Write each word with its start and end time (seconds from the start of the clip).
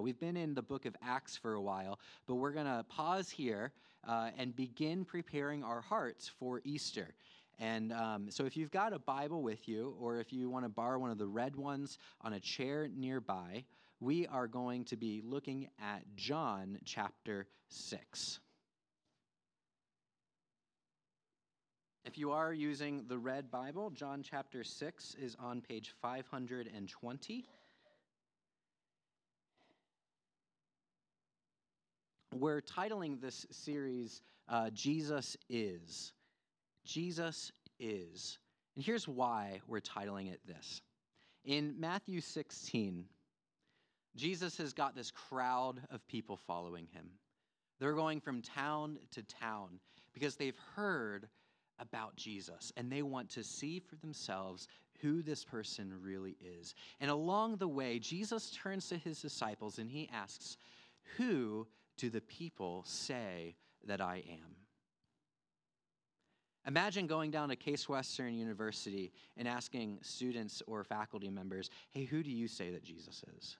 We've 0.00 0.18
been 0.18 0.36
in 0.36 0.54
the 0.54 0.62
book 0.62 0.86
of 0.86 0.94
Acts 1.02 1.36
for 1.36 1.54
a 1.54 1.60
while, 1.60 1.98
but 2.26 2.36
we're 2.36 2.52
going 2.52 2.66
to 2.66 2.84
pause 2.88 3.30
here 3.30 3.72
uh, 4.06 4.30
and 4.38 4.54
begin 4.54 5.04
preparing 5.04 5.64
our 5.64 5.80
hearts 5.80 6.30
for 6.38 6.60
Easter. 6.64 7.14
And 7.58 7.92
um, 7.92 8.30
so, 8.30 8.44
if 8.44 8.56
you've 8.56 8.70
got 8.70 8.92
a 8.92 8.98
Bible 8.98 9.42
with 9.42 9.66
you, 9.66 9.96
or 9.98 10.18
if 10.18 10.32
you 10.32 10.50
want 10.50 10.66
to 10.66 10.68
borrow 10.68 10.98
one 10.98 11.10
of 11.10 11.18
the 11.18 11.26
red 11.26 11.56
ones 11.56 11.98
on 12.20 12.34
a 12.34 12.40
chair 12.40 12.88
nearby, 12.94 13.64
we 13.98 14.26
are 14.26 14.46
going 14.46 14.84
to 14.84 14.96
be 14.96 15.22
looking 15.24 15.68
at 15.80 16.02
John 16.16 16.78
chapter 16.84 17.46
6. 17.68 18.40
If 22.04 22.18
you 22.18 22.30
are 22.30 22.52
using 22.52 23.04
the 23.08 23.18
red 23.18 23.50
Bible, 23.50 23.90
John 23.90 24.22
chapter 24.22 24.62
6 24.62 25.16
is 25.20 25.34
on 25.40 25.60
page 25.60 25.92
520. 26.02 27.46
We're 32.40 32.60
titling 32.60 33.20
this 33.20 33.46
series 33.50 34.20
uh, 34.48 34.68
Jesus 34.70 35.38
Is. 35.48 36.12
Jesus 36.84 37.50
Is. 37.80 38.38
And 38.74 38.84
here's 38.84 39.08
why 39.08 39.60
we're 39.66 39.80
titling 39.80 40.30
it 40.30 40.40
this. 40.46 40.82
In 41.46 41.74
Matthew 41.78 42.20
16, 42.20 43.06
Jesus 44.16 44.58
has 44.58 44.74
got 44.74 44.94
this 44.94 45.10
crowd 45.10 45.80
of 45.90 46.06
people 46.08 46.36
following 46.36 46.86
him. 46.92 47.08
They're 47.80 47.94
going 47.94 48.20
from 48.20 48.42
town 48.42 48.98
to 49.12 49.22
town 49.22 49.80
because 50.12 50.36
they've 50.36 50.58
heard 50.74 51.28
about 51.78 52.16
Jesus 52.16 52.70
and 52.76 52.92
they 52.92 53.02
want 53.02 53.30
to 53.30 53.42
see 53.42 53.80
for 53.80 53.96
themselves 53.96 54.68
who 55.00 55.22
this 55.22 55.42
person 55.42 55.90
really 56.02 56.36
is. 56.40 56.74
And 57.00 57.10
along 57.10 57.56
the 57.56 57.68
way, 57.68 57.98
Jesus 57.98 58.50
turns 58.50 58.88
to 58.88 58.98
his 58.98 59.20
disciples 59.22 59.78
and 59.78 59.90
he 59.90 60.08
asks, 60.12 60.58
Who 61.16 61.66
do 61.96 62.10
the 62.10 62.20
people 62.20 62.82
say 62.86 63.56
that 63.86 64.00
I 64.00 64.22
am? 64.28 64.56
Imagine 66.66 67.06
going 67.06 67.30
down 67.30 67.48
to 67.50 67.56
Case 67.56 67.88
Western 67.88 68.34
University 68.34 69.12
and 69.36 69.46
asking 69.46 69.98
students 70.02 70.62
or 70.66 70.82
faculty 70.82 71.30
members, 71.30 71.70
Hey, 71.90 72.04
who 72.04 72.22
do 72.22 72.30
you 72.30 72.48
say 72.48 72.70
that 72.70 72.82
Jesus 72.82 73.22
is? 73.36 73.56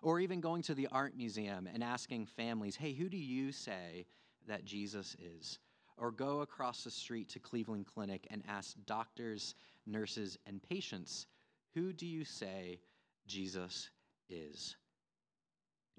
Or 0.00 0.20
even 0.20 0.40
going 0.40 0.62
to 0.62 0.74
the 0.74 0.88
art 0.90 1.16
museum 1.16 1.68
and 1.72 1.84
asking 1.84 2.26
families, 2.26 2.76
Hey, 2.76 2.94
who 2.94 3.08
do 3.08 3.18
you 3.18 3.52
say 3.52 4.06
that 4.46 4.64
Jesus 4.64 5.14
is? 5.20 5.58
or 5.98 6.10
go 6.10 6.40
across 6.40 6.84
the 6.84 6.90
street 6.90 7.28
to 7.30 7.38
Cleveland 7.38 7.86
Clinic 7.86 8.26
and 8.30 8.42
ask 8.48 8.76
doctors, 8.86 9.54
nurses, 9.86 10.38
and 10.46 10.62
patients, 10.62 11.26
Who 11.74 11.92
do 11.92 12.06
you 12.06 12.24
say 12.24 12.80
Jesus 13.26 13.90
is? 14.30 14.76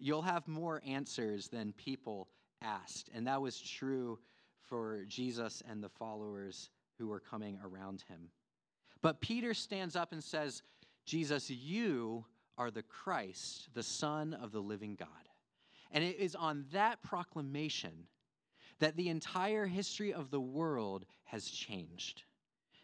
You'll 0.01 0.21
have 0.21 0.47
more 0.47 0.81
answers 0.85 1.47
than 1.47 1.73
people 1.73 2.29
asked. 2.61 3.09
And 3.13 3.27
that 3.27 3.41
was 3.41 3.59
true 3.59 4.19
for 4.61 5.03
Jesus 5.07 5.63
and 5.69 5.83
the 5.83 5.89
followers 5.89 6.69
who 6.97 7.07
were 7.07 7.19
coming 7.19 7.57
around 7.63 8.03
him. 8.07 8.29
But 9.01 9.21
Peter 9.21 9.53
stands 9.53 9.95
up 9.95 10.11
and 10.11 10.23
says, 10.23 10.61
Jesus, 11.05 11.49
you 11.49 12.25
are 12.57 12.69
the 12.69 12.83
Christ, 12.83 13.69
the 13.73 13.83
Son 13.83 14.33
of 14.33 14.51
the 14.51 14.61
living 14.61 14.95
God. 14.95 15.07
And 15.91 16.03
it 16.03 16.17
is 16.17 16.35
on 16.35 16.65
that 16.71 17.01
proclamation 17.01 18.07
that 18.79 18.95
the 18.95 19.09
entire 19.09 19.65
history 19.65 20.13
of 20.13 20.29
the 20.29 20.39
world 20.39 21.05
has 21.25 21.47
changed, 21.49 22.23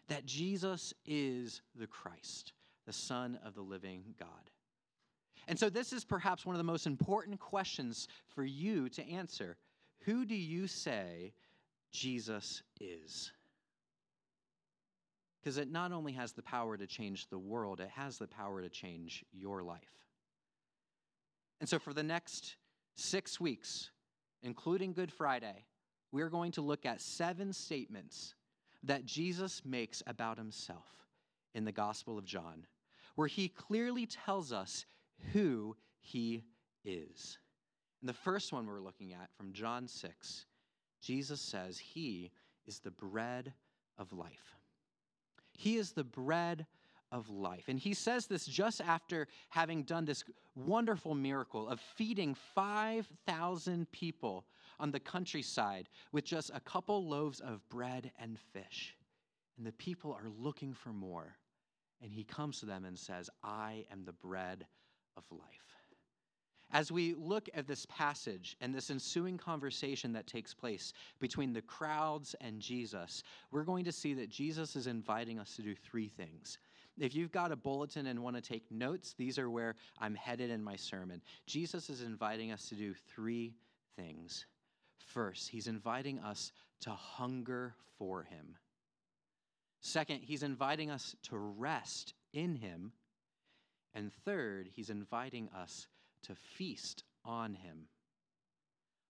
that 0.08 0.26
Jesus 0.26 0.92
is 1.04 1.62
the 1.74 1.86
Christ, 1.86 2.52
the 2.86 2.92
Son 2.92 3.38
of 3.44 3.54
the 3.54 3.62
living 3.62 4.14
God. 4.18 4.50
And 5.48 5.58
so, 5.58 5.70
this 5.70 5.92
is 5.92 6.04
perhaps 6.04 6.44
one 6.44 6.54
of 6.54 6.58
the 6.58 6.64
most 6.64 6.86
important 6.86 7.38
questions 7.38 8.08
for 8.34 8.44
you 8.44 8.88
to 8.90 9.08
answer. 9.08 9.56
Who 10.00 10.24
do 10.24 10.34
you 10.34 10.66
say 10.66 11.32
Jesus 11.92 12.62
is? 12.80 13.32
Because 15.40 15.58
it 15.58 15.70
not 15.70 15.92
only 15.92 16.12
has 16.12 16.32
the 16.32 16.42
power 16.42 16.76
to 16.76 16.86
change 16.86 17.28
the 17.28 17.38
world, 17.38 17.80
it 17.80 17.90
has 17.90 18.18
the 18.18 18.26
power 18.26 18.60
to 18.60 18.68
change 18.68 19.24
your 19.32 19.62
life. 19.62 19.80
And 21.60 21.68
so, 21.68 21.78
for 21.78 21.92
the 21.92 22.02
next 22.02 22.56
six 22.96 23.40
weeks, 23.40 23.90
including 24.42 24.92
Good 24.92 25.12
Friday, 25.12 25.64
we're 26.10 26.30
going 26.30 26.52
to 26.52 26.60
look 26.60 26.84
at 26.86 27.00
seven 27.00 27.52
statements 27.52 28.34
that 28.82 29.06
Jesus 29.06 29.62
makes 29.64 30.02
about 30.06 30.38
himself 30.38 30.86
in 31.54 31.64
the 31.64 31.72
Gospel 31.72 32.18
of 32.18 32.24
John, 32.24 32.66
where 33.14 33.28
he 33.28 33.48
clearly 33.48 34.06
tells 34.06 34.52
us 34.52 34.84
who 35.32 35.76
he 36.00 36.44
is. 36.84 37.38
And 38.00 38.08
the 38.08 38.14
first 38.14 38.52
one 38.52 38.66
we're 38.66 38.80
looking 38.80 39.12
at 39.12 39.30
from 39.36 39.52
John 39.52 39.88
6, 39.88 40.46
Jesus 41.00 41.40
says 41.40 41.78
he 41.78 42.30
is 42.66 42.80
the 42.80 42.90
bread 42.90 43.52
of 43.98 44.12
life. 44.12 44.56
He 45.52 45.76
is 45.76 45.92
the 45.92 46.04
bread 46.04 46.66
of 47.12 47.28
life. 47.30 47.64
And 47.68 47.78
he 47.78 47.94
says 47.94 48.26
this 48.26 48.46
just 48.46 48.80
after 48.80 49.28
having 49.48 49.82
done 49.82 50.04
this 50.04 50.24
wonderful 50.54 51.14
miracle 51.14 51.68
of 51.68 51.80
feeding 51.80 52.34
5,000 52.54 53.90
people 53.92 54.44
on 54.78 54.90
the 54.90 55.00
countryside 55.00 55.88
with 56.12 56.24
just 56.24 56.50
a 56.54 56.60
couple 56.60 57.06
loaves 57.06 57.40
of 57.40 57.66
bread 57.68 58.10
and 58.18 58.38
fish. 58.52 58.96
And 59.56 59.66
the 59.66 59.72
people 59.72 60.12
are 60.12 60.28
looking 60.38 60.74
for 60.74 60.90
more. 60.90 61.36
And 62.02 62.12
he 62.12 62.24
comes 62.24 62.60
to 62.60 62.66
them 62.66 62.84
and 62.84 62.98
says, 62.98 63.30
I 63.42 63.86
am 63.90 64.04
the 64.04 64.12
bread 64.12 64.66
of 65.16 65.24
life. 65.30 65.40
As 66.72 66.90
we 66.90 67.14
look 67.14 67.48
at 67.54 67.68
this 67.68 67.86
passage 67.86 68.56
and 68.60 68.74
this 68.74 68.90
ensuing 68.90 69.38
conversation 69.38 70.12
that 70.12 70.26
takes 70.26 70.52
place 70.52 70.92
between 71.20 71.52
the 71.52 71.62
crowds 71.62 72.34
and 72.40 72.60
Jesus, 72.60 73.22
we're 73.52 73.64
going 73.64 73.84
to 73.84 73.92
see 73.92 74.14
that 74.14 74.28
Jesus 74.28 74.74
is 74.74 74.88
inviting 74.88 75.38
us 75.38 75.54
to 75.56 75.62
do 75.62 75.74
three 75.74 76.08
things. 76.08 76.58
If 76.98 77.14
you've 77.14 77.30
got 77.30 77.52
a 77.52 77.56
bulletin 77.56 78.06
and 78.06 78.22
want 78.22 78.36
to 78.36 78.42
take 78.42 78.70
notes, 78.70 79.14
these 79.16 79.38
are 79.38 79.50
where 79.50 79.76
I'm 80.00 80.14
headed 80.14 80.50
in 80.50 80.62
my 80.62 80.76
sermon. 80.76 81.22
Jesus 81.46 81.88
is 81.88 82.02
inviting 82.02 82.52
us 82.52 82.68
to 82.70 82.74
do 82.74 82.94
three 83.14 83.54
things. 83.96 84.46
First, 84.98 85.48
he's 85.48 85.68
inviting 85.68 86.18
us 86.18 86.52
to 86.80 86.90
hunger 86.90 87.74
for 87.96 88.24
him. 88.24 88.56
Second, 89.80 90.20
he's 90.22 90.42
inviting 90.42 90.90
us 90.90 91.14
to 91.24 91.36
rest 91.36 92.14
in 92.32 92.56
him. 92.56 92.92
And 93.96 94.12
third, 94.26 94.68
he's 94.70 94.90
inviting 94.90 95.48
us 95.56 95.88
to 96.24 96.34
feast 96.34 97.04
on 97.24 97.54
him. 97.54 97.88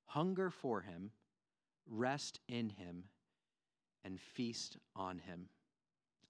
Hunger 0.04 0.48
for 0.48 0.80
him, 0.80 1.10
rest 1.91 2.38
in 2.47 2.70
him, 2.70 3.02
and 4.04 4.20
feast 4.20 4.76
on 4.94 5.19
him. 5.19 5.48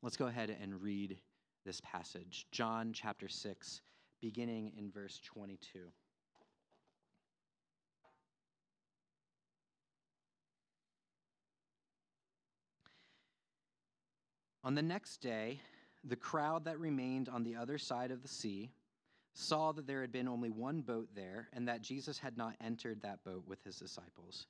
Let's 0.01 0.17
go 0.17 0.29
ahead 0.29 0.57
and 0.59 0.81
read 0.81 1.19
this 1.67 1.83
passage. 1.83 2.47
John 2.51 2.95
chapter 2.95 3.29
6, 3.29 3.83
beginning 4.23 4.73
in 4.79 4.91
verse 4.91 5.21
22. 5.23 5.81
On 14.65 14.75
the 14.75 14.83
next 14.83 15.19
day, 15.19 15.61
the 16.07 16.17
crowd 16.17 16.65
that 16.65 16.79
remained 16.79 17.29
on 17.29 17.43
the 17.43 17.57
other 17.57 17.79
side 17.79 18.11
of 18.11 18.23
the 18.23 18.29
sea 18.29 18.71
saw 19.35 19.73
that 19.73 19.87
there 19.87 20.01
had 20.01 20.13
been 20.13 20.29
only 20.29 20.49
one 20.49 20.81
boat 20.81 21.09
there, 21.15 21.49
and 21.53 21.69
that 21.69 21.83
Jesus 21.83 22.19
had 22.19 22.39
not 22.39 22.55
entered 22.61 23.03
that 23.03 23.23
boat 23.23 23.43
with 23.47 23.63
his 23.65 23.77
disciples, 23.77 24.47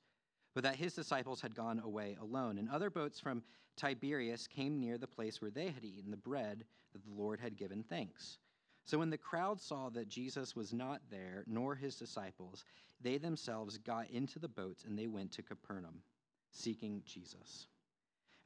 but 0.53 0.63
that 0.63 0.75
his 0.77 0.93
disciples 0.93 1.41
had 1.41 1.53
gone 1.53 1.81
away 1.83 2.15
alone. 2.21 2.57
And 2.57 2.69
other 2.69 2.89
boats 2.89 3.19
from 3.19 3.43
Tiberias 3.75 4.47
came 4.47 4.79
near 4.79 4.97
the 4.97 5.05
place 5.05 5.41
where 5.41 5.51
they 5.51 5.65
had 5.65 5.83
eaten 5.83 6.09
the 6.09 6.17
bread 6.17 6.63
that 6.93 7.03
the 7.03 7.13
Lord 7.13 7.39
had 7.39 7.57
given 7.57 7.83
thanks. 7.83 8.37
So 8.85 8.97
when 8.97 9.09
the 9.09 9.17
crowd 9.17 9.59
saw 9.59 9.89
that 9.89 10.07
Jesus 10.07 10.55
was 10.55 10.71
not 10.71 11.01
there, 11.11 11.43
nor 11.47 11.75
his 11.75 11.97
disciples, 11.97 12.63
they 13.01 13.17
themselves 13.17 13.77
got 13.77 14.09
into 14.09 14.39
the 14.39 14.47
boats 14.47 14.85
and 14.85 14.97
they 14.97 15.07
went 15.07 15.31
to 15.33 15.43
Capernaum, 15.43 16.01
seeking 16.51 17.03
Jesus. 17.05 17.67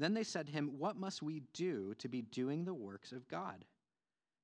Then 0.00 0.14
they 0.14 0.24
said 0.24 0.46
to 0.46 0.52
him, 0.52 0.78
What 0.78 0.96
must 0.96 1.22
we 1.22 1.42
do 1.52 1.94
to 1.98 2.08
be 2.08 2.22
doing 2.22 2.64
the 2.64 2.72
works 2.72 3.12
of 3.12 3.28
God? 3.28 3.66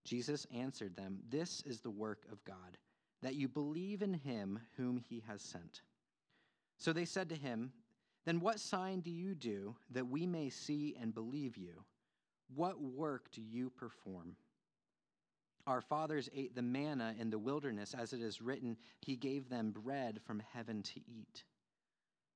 Jesus 0.05 0.47
answered 0.55 0.95
them, 0.95 1.19
This 1.31 1.63
is 1.63 1.81
the 1.81 1.91
work 1.91 2.27
of 2.31 2.45
God, 2.45 2.77
that 3.23 3.37
you 3.37 3.49
believe 3.49 4.03
in 4.03 4.13
him 4.13 4.61
whom 4.77 4.99
he 4.99 5.25
has 5.27 5.41
sent. 5.41 5.81
So 6.77 6.93
they 6.93 7.07
said 7.07 7.31
to 7.31 7.35
him, 7.35 7.73
Then 8.27 8.39
what 8.41 8.61
sign 8.61 9.01
do 9.01 9.11
you 9.11 9.35
do 9.35 9.75
that 9.93 10.07
we 10.07 10.27
may 10.27 10.51
see 10.51 10.95
and 11.01 11.15
believe 11.15 11.57
you? 11.57 11.85
What 12.55 12.79
work 12.83 13.31
do 13.33 13.41
you 13.41 13.71
perform? 13.71 14.37
Our 15.67 15.81
fathers 15.81 16.29
ate 16.35 16.55
the 16.55 16.61
manna 16.61 17.15
in 17.19 17.31
the 17.31 17.39
wilderness, 17.39 17.95
as 17.99 18.13
it 18.13 18.21
is 18.21 18.43
written, 18.43 18.77
He 19.01 19.17
gave 19.17 19.49
them 19.49 19.71
bread 19.71 20.21
from 20.23 20.43
heaven 20.53 20.83
to 20.83 21.01
eat. 21.09 21.45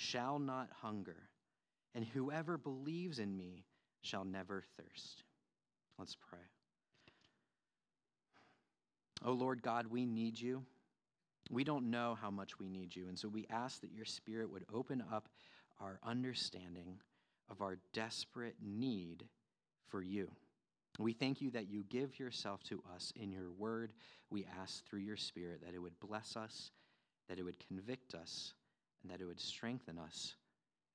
shall 0.00 0.38
not 0.38 0.70
hunger, 0.80 1.28
and 1.94 2.04
whoever 2.04 2.56
believes 2.56 3.18
in 3.18 3.36
me 3.36 3.66
shall 4.00 4.24
never 4.24 4.64
thirst. 4.78 5.24
Let's 5.98 6.16
pray. 6.16 6.38
Oh 9.22 9.32
Lord 9.32 9.62
God, 9.62 9.88
we 9.88 10.06
need 10.06 10.40
you. 10.40 10.64
We 11.50 11.64
don't 11.64 11.90
know 11.90 12.16
how 12.18 12.30
much 12.30 12.58
we 12.58 12.70
need 12.70 12.96
you. 12.96 13.08
And 13.08 13.18
so 13.18 13.28
we 13.28 13.46
ask 13.50 13.82
that 13.82 13.92
your 13.92 14.06
Spirit 14.06 14.50
would 14.50 14.64
open 14.72 15.04
up 15.12 15.28
our 15.80 16.00
understanding 16.02 16.98
of 17.50 17.60
our 17.60 17.76
desperate 17.92 18.54
need 18.62 19.24
for 19.88 20.02
you. 20.02 20.30
We 20.98 21.12
thank 21.12 21.42
you 21.42 21.50
that 21.50 21.68
you 21.68 21.84
give 21.90 22.18
yourself 22.18 22.62
to 22.64 22.82
us 22.94 23.12
in 23.16 23.30
your 23.30 23.50
word. 23.58 23.92
We 24.30 24.46
ask 24.62 24.82
through 24.86 25.00
your 25.00 25.16
Spirit 25.18 25.60
that 25.66 25.74
it 25.74 25.78
would 25.78 26.00
bless 26.00 26.36
us, 26.36 26.70
that 27.28 27.38
it 27.38 27.42
would 27.42 27.58
convict 27.68 28.14
us, 28.14 28.54
and 29.02 29.10
that 29.10 29.20
it 29.20 29.26
would 29.26 29.40
strengthen 29.40 29.98
us 29.98 30.34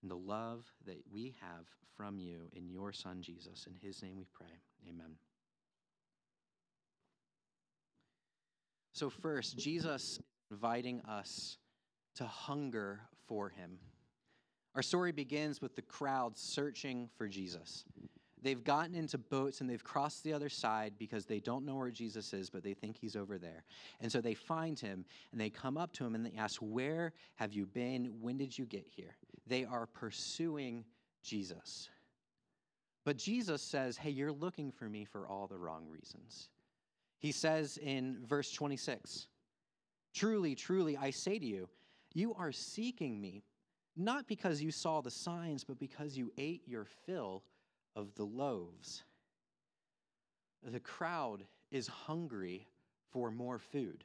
in 0.04 0.10
the 0.10 0.18
love 0.18 0.66
that 0.86 1.02
we 1.12 1.36
have 1.42 1.66
from 1.96 2.20
you 2.20 2.50
in 2.54 2.70
your 2.70 2.92
Son, 2.92 3.22
Jesus. 3.22 3.68
In 3.68 3.76
his 3.82 4.04
name 4.04 4.18
we 4.18 4.26
pray. 4.34 4.62
Amen. 4.88 5.16
So, 8.94 9.10
first, 9.10 9.58
Jesus 9.58 10.20
inviting 10.52 11.02
us 11.02 11.58
to 12.16 12.24
hunger 12.24 13.02
for 13.28 13.50
him. 13.50 13.78
Our 14.76 14.82
story 14.82 15.12
begins 15.12 15.62
with 15.62 15.76
the 15.76 15.82
crowd 15.82 16.38
searching 16.38 17.10
for 17.18 17.28
Jesus. 17.28 17.84
They've 18.46 18.64
gotten 18.64 18.94
into 18.94 19.18
boats 19.18 19.60
and 19.60 19.68
they've 19.68 19.84
crossed 19.84 20.24
the 20.24 20.32
other 20.32 20.50
side 20.50 20.94
because 21.00 21.26
they 21.26 21.40
don't 21.40 21.66
know 21.66 21.78
where 21.78 21.90
Jesus 21.90 22.32
is, 22.32 22.48
but 22.48 22.62
they 22.62 22.76
think 22.76 22.96
he's 22.96 23.16
over 23.16 23.40
there. 23.40 23.64
And 24.00 24.12
so 24.12 24.22
they 24.22 24.36
find 24.36 24.80
him 24.80 25.04
and 25.32 25.42
they 25.42 25.50
come 25.50 25.80
up 25.80 25.92
to 25.94 26.06
him 26.06 26.14
and 26.14 26.24
they 26.24 26.38
ask, 26.38 26.60
Where 26.60 27.14
have 27.38 27.54
you 27.54 27.66
been? 27.66 28.22
When 28.22 28.38
did 28.38 28.56
you 28.56 28.66
get 28.66 28.86
here? 28.88 29.16
They 29.48 29.66
are 29.66 29.88
pursuing 29.88 30.86
Jesus. 31.24 31.90
But 33.04 33.18
Jesus 33.18 33.64
says, 33.64 33.98
Hey, 33.98 34.12
you're 34.12 34.32
looking 34.32 34.72
for 34.72 34.88
me 34.88 35.06
for 35.06 35.28
all 35.28 35.48
the 35.48 35.58
wrong 35.58 35.88
reasons. 35.90 36.50
He 37.18 37.32
says 37.32 37.80
in 37.82 38.20
verse 38.28 38.52
26 38.52 39.26
Truly, 40.14 40.54
truly, 40.54 40.96
I 40.96 41.10
say 41.10 41.40
to 41.40 41.46
you, 41.46 41.68
you 42.14 42.36
are 42.36 42.52
seeking 42.52 43.20
me, 43.20 43.42
not 43.98 44.28
because 44.28 44.62
you 44.62 44.70
saw 44.70 45.02
the 45.02 45.10
signs, 45.10 45.64
but 45.64 45.80
because 45.80 46.16
you 46.16 46.32
ate 46.38 46.62
your 46.68 46.86
fill 47.08 47.42
of 47.96 48.14
the 48.16 48.26
loaves. 48.26 49.04
The 50.64 50.80
crowd 50.80 51.46
is 51.72 51.88
hungry 51.88 52.68
for 53.12 53.32
more 53.32 53.60
food. 53.60 54.04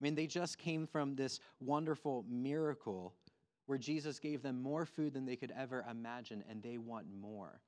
I 0.00 0.04
mean, 0.04 0.14
they 0.14 0.26
just 0.26 0.58
came 0.58 0.86
from 0.86 1.14
this 1.14 1.40
wonderful 1.60 2.24
miracle 2.28 3.14
where 3.66 3.78
Jesus 3.78 4.18
gave 4.18 4.42
them 4.42 4.60
more 4.60 4.84
food 4.84 5.14
than 5.14 5.24
they 5.24 5.36
could 5.36 5.52
ever 5.56 5.84
imagine, 5.90 6.44
and 6.48 6.62
they 6.62 6.78
want 6.78 7.06
more. 7.20 7.60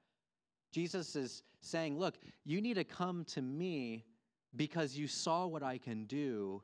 Jesus 0.72 1.16
is 1.16 1.42
saying, 1.60 1.98
Look, 1.98 2.18
you 2.44 2.60
need 2.60 2.74
to 2.74 2.84
come 2.84 3.24
to 3.26 3.40
me 3.40 4.04
because 4.56 4.96
you 4.96 5.06
saw 5.08 5.46
what 5.46 5.62
I 5.62 5.78
can 5.78 6.04
do 6.04 6.62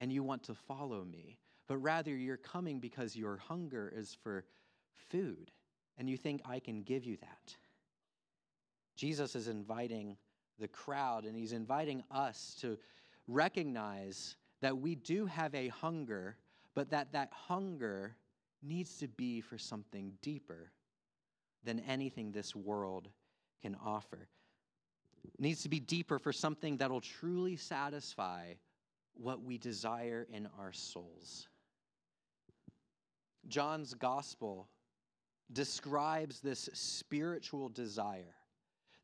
and 0.00 0.12
you 0.12 0.22
want 0.22 0.42
to 0.44 0.54
follow 0.54 1.04
me, 1.04 1.38
but 1.68 1.76
rather 1.78 2.16
you're 2.16 2.36
coming 2.36 2.80
because 2.80 3.14
your 3.14 3.36
hunger 3.36 3.92
is 3.94 4.16
for 4.22 4.44
food 5.10 5.50
and 5.98 6.08
you 6.08 6.16
think 6.16 6.40
I 6.44 6.58
can 6.58 6.82
give 6.82 7.04
you 7.04 7.16
that. 7.18 7.56
Jesus 8.96 9.34
is 9.34 9.48
inviting 9.48 10.16
the 10.58 10.68
crowd 10.68 11.24
and 11.24 11.36
he's 11.36 11.52
inviting 11.52 12.02
us 12.10 12.56
to 12.60 12.78
recognize 13.26 14.36
that 14.60 14.76
we 14.76 14.94
do 14.94 15.26
have 15.26 15.54
a 15.54 15.68
hunger, 15.68 16.36
but 16.74 16.90
that 16.90 17.12
that 17.12 17.30
hunger 17.32 18.16
needs 18.62 18.98
to 18.98 19.08
be 19.08 19.40
for 19.40 19.58
something 19.58 20.12
deeper 20.22 20.70
than 21.64 21.80
anything 21.80 22.32
this 22.32 22.54
world 22.54 23.08
can 23.62 23.76
offer 23.84 24.28
needs 25.38 25.62
to 25.62 25.68
be 25.68 25.80
deeper 25.80 26.18
for 26.18 26.32
something 26.32 26.76
that'll 26.76 27.00
truly 27.00 27.56
satisfy 27.56 28.54
what 29.14 29.42
we 29.42 29.58
desire 29.58 30.26
in 30.32 30.48
our 30.58 30.72
souls. 30.72 31.48
John's 33.48 33.94
gospel 33.94 34.68
describes 35.52 36.40
this 36.40 36.70
spiritual 36.72 37.68
desire, 37.68 38.34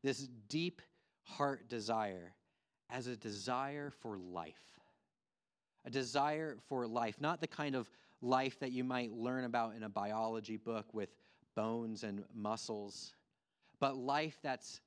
this 0.03 0.27
deep 0.47 0.81
heart 1.23 1.69
desire, 1.69 2.33
as 2.89 3.07
a 3.07 3.15
desire 3.15 3.91
for 4.01 4.17
life. 4.17 4.79
A 5.85 5.89
desire 5.89 6.57
for 6.67 6.87
life, 6.87 7.15
not 7.19 7.39
the 7.39 7.47
kind 7.47 7.75
of 7.75 7.89
life 8.21 8.59
that 8.59 8.71
you 8.71 8.83
might 8.83 9.11
learn 9.13 9.45
about 9.45 9.75
in 9.75 9.83
a 9.83 9.89
biology 9.89 10.57
book 10.57 10.85
with 10.93 11.09
bones 11.55 12.03
and 12.03 12.23
muscles, 12.33 13.13
but 13.79 13.95
life 13.95 14.37
that's 14.41 14.81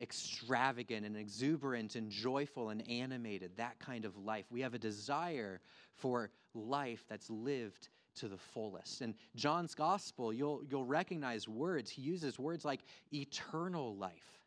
extravagant 0.00 1.04
and 1.04 1.16
exuberant 1.16 1.94
and 1.94 2.10
joyful 2.10 2.70
and 2.70 2.88
animated, 2.88 3.50
that 3.56 3.78
kind 3.78 4.04
of 4.04 4.16
life. 4.16 4.46
We 4.50 4.60
have 4.62 4.74
a 4.74 4.78
desire 4.78 5.60
for 5.94 6.30
life 6.54 7.04
that's 7.08 7.28
lived 7.28 7.88
to 8.16 8.28
the 8.28 8.36
fullest. 8.36 9.02
And 9.02 9.14
John's 9.36 9.74
gospel, 9.74 10.32
you'll, 10.32 10.62
you'll 10.68 10.86
recognize 10.86 11.48
words. 11.48 11.90
He 11.90 12.02
uses 12.02 12.38
words 12.38 12.64
like 12.64 12.80
eternal 13.12 13.94
life, 13.96 14.39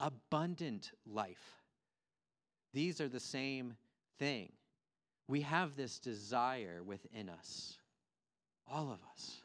abundant 0.00 0.92
life. 1.06 1.62
These 2.72 3.00
are 3.00 3.08
the 3.08 3.20
same 3.20 3.74
thing. 4.18 4.52
We 5.26 5.42
have 5.42 5.76
this 5.76 5.98
desire 5.98 6.82
within 6.84 7.28
us, 7.28 7.78
all 8.66 8.90
of 8.90 8.98
us, 9.12 9.42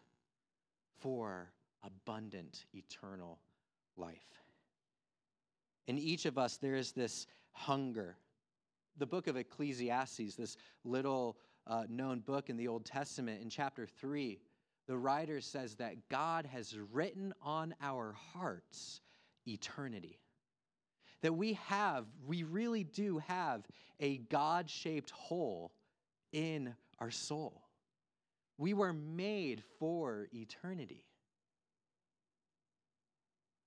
for 0.99 1.51
abundant 1.83 2.65
eternal 2.73 3.39
life. 3.97 4.43
In 5.87 5.97
each 5.97 6.25
of 6.25 6.37
us, 6.37 6.57
there 6.57 6.75
is 6.75 6.93
this 6.93 7.27
hunger. 7.51 8.15
The 8.97 9.05
book 9.05 9.27
of 9.27 9.35
Ecclesiastes, 9.35 10.35
this 10.35 10.57
little 10.85 11.37
uh, 11.67 11.83
known 11.89 12.19
book 12.19 12.49
in 12.49 12.55
the 12.55 12.67
Old 12.67 12.85
Testament, 12.85 13.41
in 13.41 13.49
chapter 13.49 13.85
3, 13.85 14.39
the 14.87 14.97
writer 14.97 15.41
says 15.41 15.75
that 15.75 16.09
God 16.09 16.45
has 16.45 16.77
written 16.91 17.33
on 17.41 17.73
our 17.81 18.15
hearts 18.33 19.01
eternity. 19.47 20.19
That 21.23 21.33
we 21.33 21.53
have, 21.67 22.05
we 22.27 22.43
really 22.43 22.83
do 22.83 23.17
have 23.27 23.63
a 23.99 24.17
God 24.17 24.69
shaped 24.69 25.09
hole 25.09 25.71
in 26.31 26.75
our 26.99 27.11
soul. 27.11 27.63
We 28.57 28.73
were 28.73 28.93
made 28.93 29.63
for 29.79 30.27
eternity. 30.33 31.05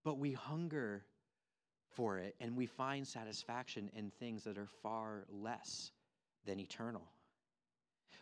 But 0.04 0.18
we 0.18 0.32
hunger 0.32 1.04
for 1.88 2.18
it, 2.18 2.36
and 2.40 2.56
we 2.56 2.66
find 2.66 3.06
satisfaction 3.06 3.90
in 3.96 4.10
things 4.10 4.44
that 4.44 4.58
are 4.58 4.68
far 4.82 5.24
less 5.30 5.90
than 6.44 6.60
eternal. 6.60 7.02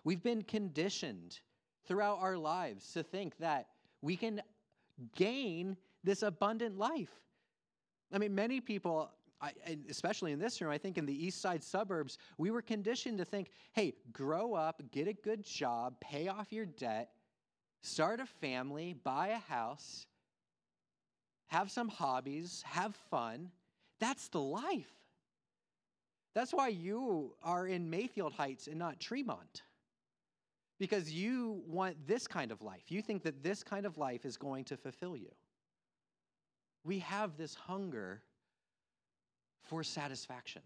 We've 0.05 0.23
been 0.23 0.43
conditioned 0.43 1.41
throughout 1.87 2.21
our 2.21 2.39
lives 2.39 2.93
to 2.93 3.03
think 3.03 3.37
that 3.39 3.67
we 4.01 4.17
can 4.17 4.41
gain 5.17 5.77
this 6.05 6.23
abundant 6.23 6.79
life. 6.79 7.11
I 8.13 8.19
mean, 8.19 8.35
many 8.35 8.61
people, 8.61 9.11
especially 9.89 10.33
in 10.33 10.39
this 10.39 10.61
room, 10.61 10.71
I 10.71 10.79
think 10.79 10.99
in 10.99 11.07
the 11.07 11.27
east 11.27 11.41
side 11.41 11.63
suburbs, 11.63 12.19
we 12.39 12.51
were 12.51 12.63
conditioned 12.63 13.19
to 13.19 13.25
think 13.25 13.51
hey, 13.73 13.95
grow 14.13 14.55
up, 14.55 14.83
get 14.91 15.09
a 15.09 15.13
good 15.13 15.45
job, 15.45 16.01
pay 16.01 16.29
off 16.29 16.53
your 16.53 16.67
debt, 16.67 17.11
start 17.83 18.21
a 18.21 18.27
family, 18.27 18.95
buy 19.05 19.29
a 19.29 19.39
house, 19.39 20.07
have 21.49 21.71
some 21.71 21.89
hobbies, 21.89 22.63
have 22.67 22.95
fun, 23.11 23.51
that's 24.01 24.29
the 24.29 24.41
life. 24.41 24.91
That's 26.35 26.53
why 26.53 26.69
you 26.69 27.35
are 27.43 27.67
in 27.67 27.89
Mayfield 27.89 28.33
Heights 28.33 28.67
and 28.67 28.79
not 28.79 28.99
Tremont. 28.99 29.63
Because 30.81 31.13
you 31.13 31.63
want 31.69 32.07
this 32.07 32.27
kind 32.27 32.51
of 32.51 32.61
life. 32.61 32.91
You 32.91 33.01
think 33.01 33.23
that 33.23 33.43
this 33.43 33.63
kind 33.63 33.87
of 33.87 33.97
life 33.97 34.25
is 34.25 34.37
going 34.37 34.65
to 34.65 34.77
fulfill 34.77 35.17
you. 35.17 35.31
We 36.83 36.99
have 36.99 37.37
this 37.37 37.55
hunger 37.55 38.23
for 39.75 39.83
satisfaction. 39.83 40.63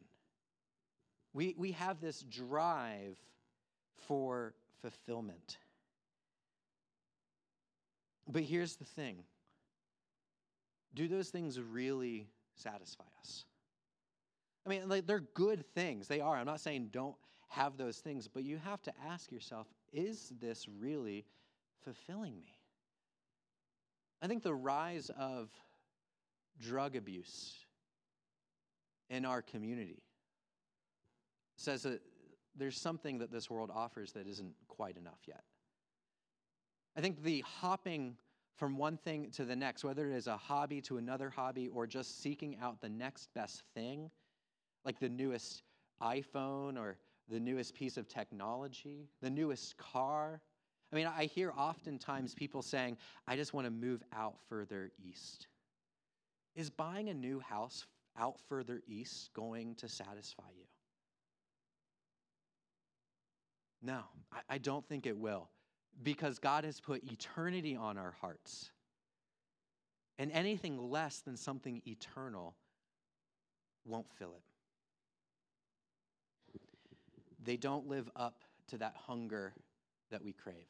We, 1.33 1.55
we 1.57 1.73
have 1.73 1.99
this 1.99 2.21
drive 2.29 3.17
for 4.07 4.53
fulfillment. 4.83 5.57
But 8.31 8.43
here's 8.43 8.77
the 8.77 8.85
thing 8.85 9.25
do 10.95 11.09
those 11.09 11.31
things 11.31 11.59
really 11.59 12.29
satisfy 12.55 13.05
us? 13.21 13.47
I 14.67 14.69
mean, 14.69 14.87
like, 14.91 15.07
they're 15.07 15.25
good 15.33 15.65
things. 15.75 16.07
They 16.07 16.21
are. 16.21 16.37
I'm 16.37 16.45
not 16.45 16.61
saying 16.61 16.91
don't 16.93 17.17
have 17.49 17.79
those 17.79 17.99
things, 17.99 18.29
but 18.29 18.43
you 18.43 18.59
have 18.59 18.83
to 18.83 18.93
ask 19.09 19.33
yourself 19.33 19.69
is 19.91 20.35
this 20.39 20.67
really 20.69 21.25
fulfilling 21.83 22.39
me? 22.39 22.59
I 24.21 24.27
think 24.27 24.43
the 24.43 24.55
rise 24.55 25.11
of 25.19 25.49
drug 26.61 26.95
abuse 26.95 27.55
in 29.11 29.25
our 29.25 29.43
community 29.43 30.03
says 31.57 31.83
that 31.83 32.01
there's 32.57 32.81
something 32.81 33.19
that 33.19 33.31
this 33.31 33.51
world 33.51 33.71
offers 33.75 34.13
that 34.13 34.27
isn't 34.27 34.55
quite 34.69 34.97
enough 34.97 35.21
yet. 35.27 35.43
I 36.97 37.01
think 37.01 37.23
the 37.23 37.45
hopping 37.61 38.17
from 38.57 38.77
one 38.77 38.97
thing 38.97 39.31
to 39.33 39.45
the 39.45 39.55
next, 39.55 39.85
whether 39.85 40.11
it 40.11 40.17
is 40.17 40.27
a 40.27 40.37
hobby 40.37 40.81
to 40.83 40.99
another 40.99 41.31
hobby 41.31 41.69
or 41.69 41.87
just 41.87 42.21
seeking 42.21 42.57
out 42.61 42.81
the 42.81 42.89
next 42.89 43.33
best 43.35 43.63
thing, 43.75 44.11
like 44.85 44.99
the 44.99 45.09
newest 45.09 45.63
iPhone 46.03 46.77
or 46.77 46.97
the 47.29 47.39
newest 47.39 47.75
piece 47.75 47.97
of 47.97 48.09
technology, 48.09 49.09
the 49.23 49.31
newest 49.31 49.77
car. 49.77 50.41
I 50.93 50.97
mean, 50.97 51.07
I 51.07 51.27
hear 51.27 51.53
oftentimes 51.57 52.35
people 52.35 52.63
saying, 52.63 52.97
I 53.27 53.37
just 53.37 53.53
want 53.53 53.67
to 53.67 53.71
move 53.71 54.03
out 54.13 54.35
further 54.49 54.91
east. 55.05 55.47
Is 56.57 56.71
buying 56.71 57.09
a 57.09 57.15
new 57.15 57.39
house 57.39 57.87
out 58.19 58.39
further 58.49 58.83
east 58.87 59.31
going 59.35 59.75
to 59.77 59.89
satisfy 59.89 60.49
you? 60.57 60.65
No, 63.83 64.01
I, 64.33 64.55
I 64.55 64.59
don't 64.59 64.87
think 64.87 65.07
it 65.07 65.17
will 65.17 65.49
because 66.03 66.39
God 66.39 66.65
has 66.65 66.81
put 66.81 67.05
eternity 67.05 67.77
on 67.77 67.99
our 67.99 68.15
hearts. 68.21 68.71
And 70.19 70.33
anything 70.33 70.91
less 70.91 71.21
than 71.21 71.37
something 71.37 71.81
eternal 71.87 72.57
won't 73.85 74.11
fill 74.19 74.35
it. 74.35 74.43
They 77.45 77.57
don't 77.57 77.89
live 77.89 78.11
up 78.17 78.43
to 78.69 78.79
that 78.79 78.95
hunger 79.07 79.55
that 80.11 80.23
we 80.23 80.33
crave. 80.33 80.67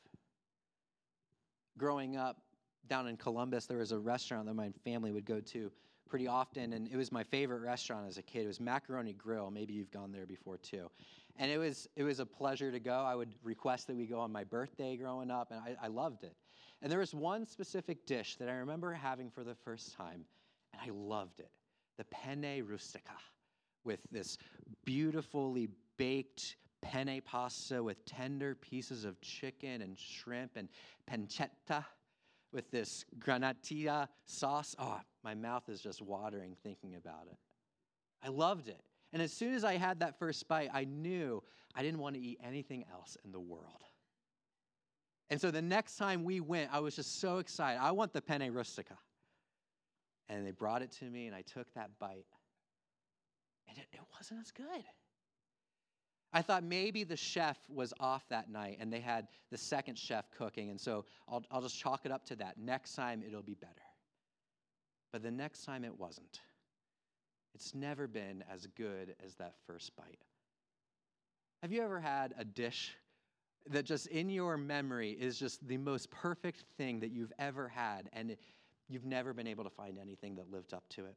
Growing 1.79 2.17
up 2.17 2.43
down 2.89 3.07
in 3.09 3.17
Columbus, 3.17 3.67
there 3.67 3.79
was 3.79 3.93
a 3.93 3.99
restaurant 3.99 4.47
that 4.47 4.55
my 4.55 4.71
family 4.85 5.13
would 5.13 5.25
go 5.25 5.41
to 5.41 5.71
pretty 6.09 6.27
often, 6.27 6.73
and 6.73 6.89
it 6.89 6.97
was 6.97 7.13
my 7.13 7.23
favorite 7.23 7.61
restaurant 7.61 8.09
as 8.09 8.19
a 8.19 8.23
kid. 8.23 8.45
It 8.45 8.49
was 8.49 8.61
Macaroni 8.61 9.13
Grill. 9.13 9.51
Maybe 9.51 9.75
you've 9.75 9.91
gone 9.91 10.13
there 10.13 10.27
before 10.27 10.57
too 10.59 10.89
and 11.39 11.51
it 11.51 11.59
was 11.59 11.89
it 11.97 12.03
was 12.03 12.19
a 12.19 12.27
pleasure 12.27 12.71
to 12.71 12.81
go. 12.81 12.93
I 12.93 13.15
would 13.15 13.35
request 13.43 13.87
that 13.87 13.97
we 13.97 14.07
go 14.07 14.19
on 14.21 14.33
my 14.33 14.45
birthday 14.45 14.97
growing 14.97 15.31
up, 15.31 15.51
and 15.51 15.61
I, 15.61 15.77
I 15.85 15.89
loved 15.89 16.25
it. 16.25 16.35
And 16.83 16.91
there 16.91 16.99
was 16.99 17.15
one 17.15 17.47
specific 17.47 18.07
dish 18.07 18.37
that 18.37 18.49
I 18.49 18.53
remember 18.53 18.93
having 18.93 19.31
for 19.31 19.45
the 19.45 19.55
first 19.55 19.95
time, 19.95 20.25
and 20.73 20.83
I 20.85 20.91
loved 20.93 21.41
it: 21.41 21.51
the 21.97 22.05
penne 22.05 22.65
rustica, 22.69 23.17
with 23.85 24.01
this 24.11 24.37
beautifully 24.85 25.69
baked 25.97 26.57
penne 26.81 27.21
pasta 27.25 27.83
with 27.83 28.05
tender 28.05 28.55
pieces 28.55 29.05
of 29.05 29.21
chicken 29.21 29.83
and 29.83 29.99
shrimp 29.99 30.53
and 30.57 30.69
pancetta 31.11 31.85
with 32.53 32.71
this 32.71 33.05
granatilla 33.19 34.09
sauce. 34.27 34.75
Oh, 34.79 35.01
my 35.23 35.35
mouth 35.35 35.69
is 35.69 35.81
just 35.81 36.03
watering 36.03 36.57
thinking 36.63 36.95
about 36.95 37.27
it. 37.31 37.39
I 38.23 38.29
loved 38.29 38.69
it. 38.69 38.81
And 39.13 39.23
as 39.23 39.33
soon 39.33 39.55
as 39.55 39.65
I 39.65 39.75
had 39.75 40.01
that 40.01 40.19
first 40.19 40.47
bite, 40.49 40.71
I 40.73 40.85
knew 40.85 41.43
I 41.75 41.83
didn't 41.83 42.01
want 42.01 42.15
to 42.17 42.21
eat 42.21 42.39
anything 42.43 42.85
else 42.93 43.17
in 43.25 43.33
the 43.33 43.41
world. 43.41 43.85
And 45.31 45.41
so 45.41 45.51
the 45.51 45.63
next 45.63 45.97
time 45.97 46.25
we 46.25 46.41
went, 46.41 46.71
I 46.73 46.81
was 46.81 46.97
just 46.97 47.21
so 47.21 47.39
excited. 47.39 47.81
I 47.81 47.91
want 47.91 48.13
the 48.13 48.23
penne 48.23 48.51
rustica. 48.53 48.97
And 50.29 50.47
they 50.47 50.51
brought 50.51 50.83
it 50.83 50.91
to 51.01 51.05
me, 51.05 51.27
and 51.27 51.35
I 51.35 51.43
took 51.43 51.73
that 51.75 51.91
bite. 51.99 52.27
And 53.69 53.79
it, 53.79 53.87
it 53.93 54.01
wasn't 54.15 54.41
as 54.41 54.51
good. 54.51 54.85
I 56.33 56.43
thought 56.43 56.63
maybe 56.63 57.05
the 57.05 57.17
chef 57.17 57.59
was 57.69 57.95
off 58.01 58.29
that 58.29 58.51
night 58.51 58.79
and 58.81 58.93
they 58.93 59.01
had 59.01 59.29
the 59.51 59.57
second 59.57 59.99
chef 59.99 60.31
cooking. 60.31 60.71
And 60.71 60.81
so 60.81 61.05
I'll, 61.29 61.43
I'll 61.51 61.63
just 61.63 61.79
chalk 61.79 62.05
it 62.05 62.13
up 62.13 62.25
to 62.27 62.37
that. 62.37 62.59
Next 62.59 62.95
time 62.95 63.23
it'll 63.27 63.43
be 63.43 63.55
better. 63.55 63.73
But 65.13 65.23
the 65.23 65.31
next 65.31 65.65
time 65.65 65.85
it 65.85 65.99
wasn't. 65.99 66.41
It's 67.55 67.75
never 67.75 68.07
been 68.07 68.45
as 68.53 68.67
good 68.67 69.17
as 69.25 69.37
that 69.37 69.55
first 69.67 69.97
bite. 69.97 70.25
Have 71.63 71.73
you 71.73 71.83
ever 71.83 71.99
had 71.99 72.35
a 72.39 72.45
dish 72.45 72.95
that 73.71 73.85
just 73.85 74.07
in 74.09 74.29
your 74.29 74.57
memory 74.57 75.13
is 75.13 75.39
just 75.39 75.67
the 75.67 75.77
most 75.77 76.11
perfect 76.11 76.65
thing 76.77 77.01
that 77.01 77.11
you've 77.11 77.33
ever 77.39 77.69
had, 77.69 78.09
and 78.13 78.37
you've 78.89 79.05
never 79.05 79.33
been 79.33 79.47
able 79.47 79.65
to 79.65 79.71
find 79.71 79.99
anything 79.99 80.37
that 80.37 80.51
lived 80.51 80.73
up 80.73 80.85
to 80.91 81.07
it? 81.07 81.17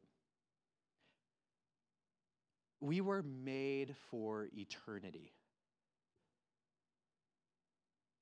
We 2.82 3.00
were 3.00 3.24
made 3.24 3.96
for 4.10 4.50
eternity. 4.58 5.32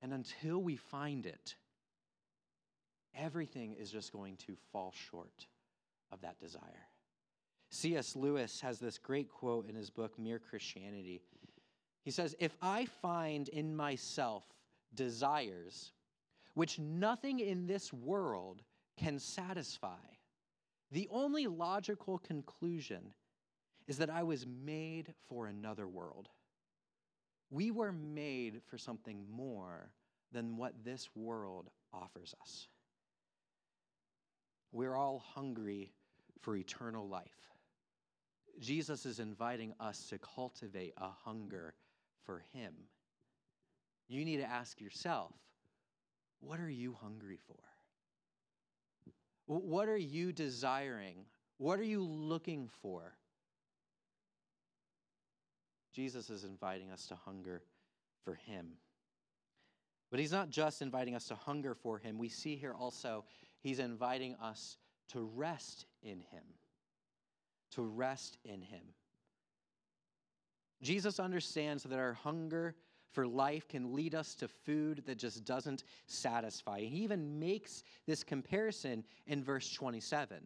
And 0.02 0.12
until 0.12 0.62
we 0.62 0.76
find 0.76 1.26
it, 1.26 1.56
everything 3.14 3.74
is 3.74 3.90
just 3.90 4.12
going 4.12 4.36
to 4.36 4.56
fall 4.72 4.94
short 5.10 5.46
of 6.12 6.20
that 6.20 6.38
desire. 6.38 6.88
C.S. 7.70 8.16
Lewis 8.16 8.60
has 8.60 8.78
this 8.78 8.98
great 8.98 9.28
quote 9.28 9.68
in 9.68 9.74
his 9.74 9.90
book, 9.90 10.18
Mere 10.18 10.38
Christianity. 10.38 11.22
He 12.02 12.10
says, 12.10 12.34
If 12.38 12.56
I 12.60 12.86
find 12.86 13.48
in 13.48 13.74
myself 13.74 14.44
desires 14.94 15.92
which 16.54 16.78
nothing 16.78 17.38
in 17.40 17.66
this 17.66 17.92
world 17.92 18.62
can 18.98 19.18
satisfy, 19.18 20.02
the 20.90 21.08
only 21.10 21.46
logical 21.46 22.18
conclusion 22.18 23.14
is 23.90 23.98
that 23.98 24.08
I 24.08 24.22
was 24.22 24.46
made 24.46 25.12
for 25.28 25.48
another 25.48 25.88
world. 25.88 26.28
We 27.50 27.72
were 27.72 27.90
made 27.90 28.60
for 28.68 28.78
something 28.78 29.26
more 29.28 29.90
than 30.30 30.56
what 30.56 30.84
this 30.84 31.08
world 31.16 31.68
offers 31.92 32.32
us. 32.40 32.68
We're 34.70 34.94
all 34.94 35.18
hungry 35.34 35.90
for 36.40 36.54
eternal 36.54 37.08
life. 37.08 37.50
Jesus 38.60 39.06
is 39.06 39.18
inviting 39.18 39.74
us 39.80 40.06
to 40.10 40.18
cultivate 40.18 40.94
a 40.96 41.08
hunger 41.24 41.74
for 42.24 42.44
Him. 42.52 42.72
You 44.06 44.24
need 44.24 44.36
to 44.36 44.48
ask 44.48 44.80
yourself 44.80 45.32
what 46.38 46.60
are 46.60 46.70
you 46.70 46.96
hungry 47.02 47.40
for? 47.44 47.58
What 49.46 49.88
are 49.88 49.96
you 49.96 50.30
desiring? 50.30 51.24
What 51.58 51.80
are 51.80 51.84
you 51.84 52.04
looking 52.04 52.70
for? 52.82 53.16
Jesus 55.92 56.30
is 56.30 56.44
inviting 56.44 56.90
us 56.90 57.06
to 57.06 57.14
hunger 57.14 57.62
for 58.24 58.34
Him. 58.34 58.72
But 60.10 60.20
He's 60.20 60.32
not 60.32 60.50
just 60.50 60.82
inviting 60.82 61.14
us 61.14 61.26
to 61.26 61.34
hunger 61.34 61.74
for 61.74 61.98
Him. 61.98 62.18
We 62.18 62.28
see 62.28 62.56
here 62.56 62.74
also, 62.74 63.24
He's 63.60 63.78
inviting 63.78 64.34
us 64.36 64.78
to 65.08 65.20
rest 65.20 65.86
in 66.02 66.20
Him 66.20 66.42
to 67.72 67.82
rest 67.82 68.38
in 68.44 68.62
Him. 68.62 68.82
Jesus 70.82 71.20
understands 71.20 71.82
that 71.84 71.98
our 71.98 72.14
hunger 72.14 72.74
for 73.12 73.26
life 73.26 73.68
can 73.68 73.92
lead 73.94 74.14
us 74.14 74.34
to 74.36 74.48
food 74.48 75.02
that 75.06 75.18
just 75.18 75.44
doesn't 75.44 75.84
satisfy. 76.06 76.80
He 76.80 77.02
even 77.02 77.38
makes 77.38 77.82
this 78.06 78.22
comparison 78.22 79.04
in 79.26 79.42
verse 79.42 79.72
27. 79.72 80.38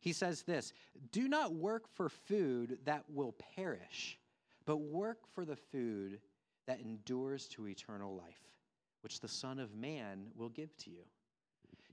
He 0.00 0.12
says 0.12 0.42
this 0.42 0.72
Do 1.10 1.28
not 1.28 1.54
work 1.54 1.88
for 1.88 2.08
food 2.08 2.78
that 2.84 3.04
will 3.08 3.34
perish, 3.56 4.18
but 4.68 4.82
work 4.82 5.20
for 5.34 5.46
the 5.46 5.56
food 5.56 6.20
that 6.66 6.78
endures 6.78 7.48
to 7.48 7.66
eternal 7.66 8.14
life, 8.14 8.52
which 9.00 9.18
the 9.18 9.26
Son 9.26 9.58
of 9.58 9.74
Man 9.74 10.26
will 10.36 10.50
give 10.50 10.76
to 10.76 10.90
you. 10.90 11.04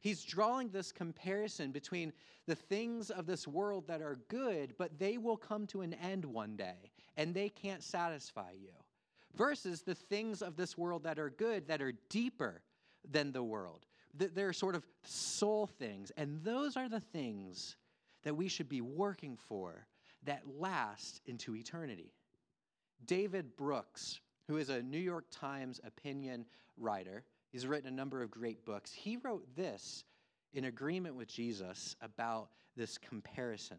He's 0.01 0.25
drawing 0.25 0.67
this 0.67 0.91
comparison 0.91 1.71
between 1.71 2.11
the 2.47 2.55
things 2.55 3.09
of 3.09 3.27
this 3.27 3.47
world 3.47 3.87
that 3.87 4.01
are 4.01 4.19
good, 4.27 4.75
but 4.77 4.99
they 4.99 5.17
will 5.17 5.37
come 5.37 5.65
to 5.67 5.79
an 5.83 5.93
end 5.93 6.25
one 6.25 6.57
day, 6.57 6.91
and 7.15 7.33
they 7.33 7.47
can't 7.47 7.81
satisfy 7.81 8.51
you, 8.51 8.73
versus 9.37 9.81
the 9.81 9.95
things 9.95 10.41
of 10.41 10.57
this 10.57 10.77
world 10.77 11.05
that 11.05 11.17
are 11.17 11.29
good, 11.29 11.69
that 11.69 11.81
are 11.81 11.93
deeper 12.09 12.61
than 13.09 13.31
the 13.31 13.41
world. 13.41 13.85
They're 14.13 14.51
sort 14.51 14.75
of 14.75 14.85
soul 15.01 15.65
things, 15.65 16.11
and 16.17 16.43
those 16.43 16.75
are 16.75 16.89
the 16.89 16.99
things 16.99 17.77
that 18.23 18.35
we 18.35 18.49
should 18.49 18.67
be 18.67 18.81
working 18.81 19.37
for 19.37 19.87
that 20.25 20.43
last 20.59 21.21
into 21.25 21.55
eternity. 21.55 22.11
David 23.05 23.55
Brooks, 23.57 24.21
who 24.47 24.57
is 24.57 24.69
a 24.69 24.81
New 24.81 24.99
York 24.99 25.25
Times 25.31 25.79
opinion 25.85 26.45
writer, 26.77 27.23
he's 27.51 27.67
written 27.67 27.87
a 27.87 27.95
number 27.95 28.21
of 28.21 28.31
great 28.31 28.65
books. 28.65 28.93
He 28.93 29.17
wrote 29.17 29.47
this 29.55 30.03
in 30.53 30.65
agreement 30.65 31.15
with 31.15 31.27
Jesus 31.27 31.95
about 32.01 32.49
this 32.75 32.97
comparison. 32.97 33.77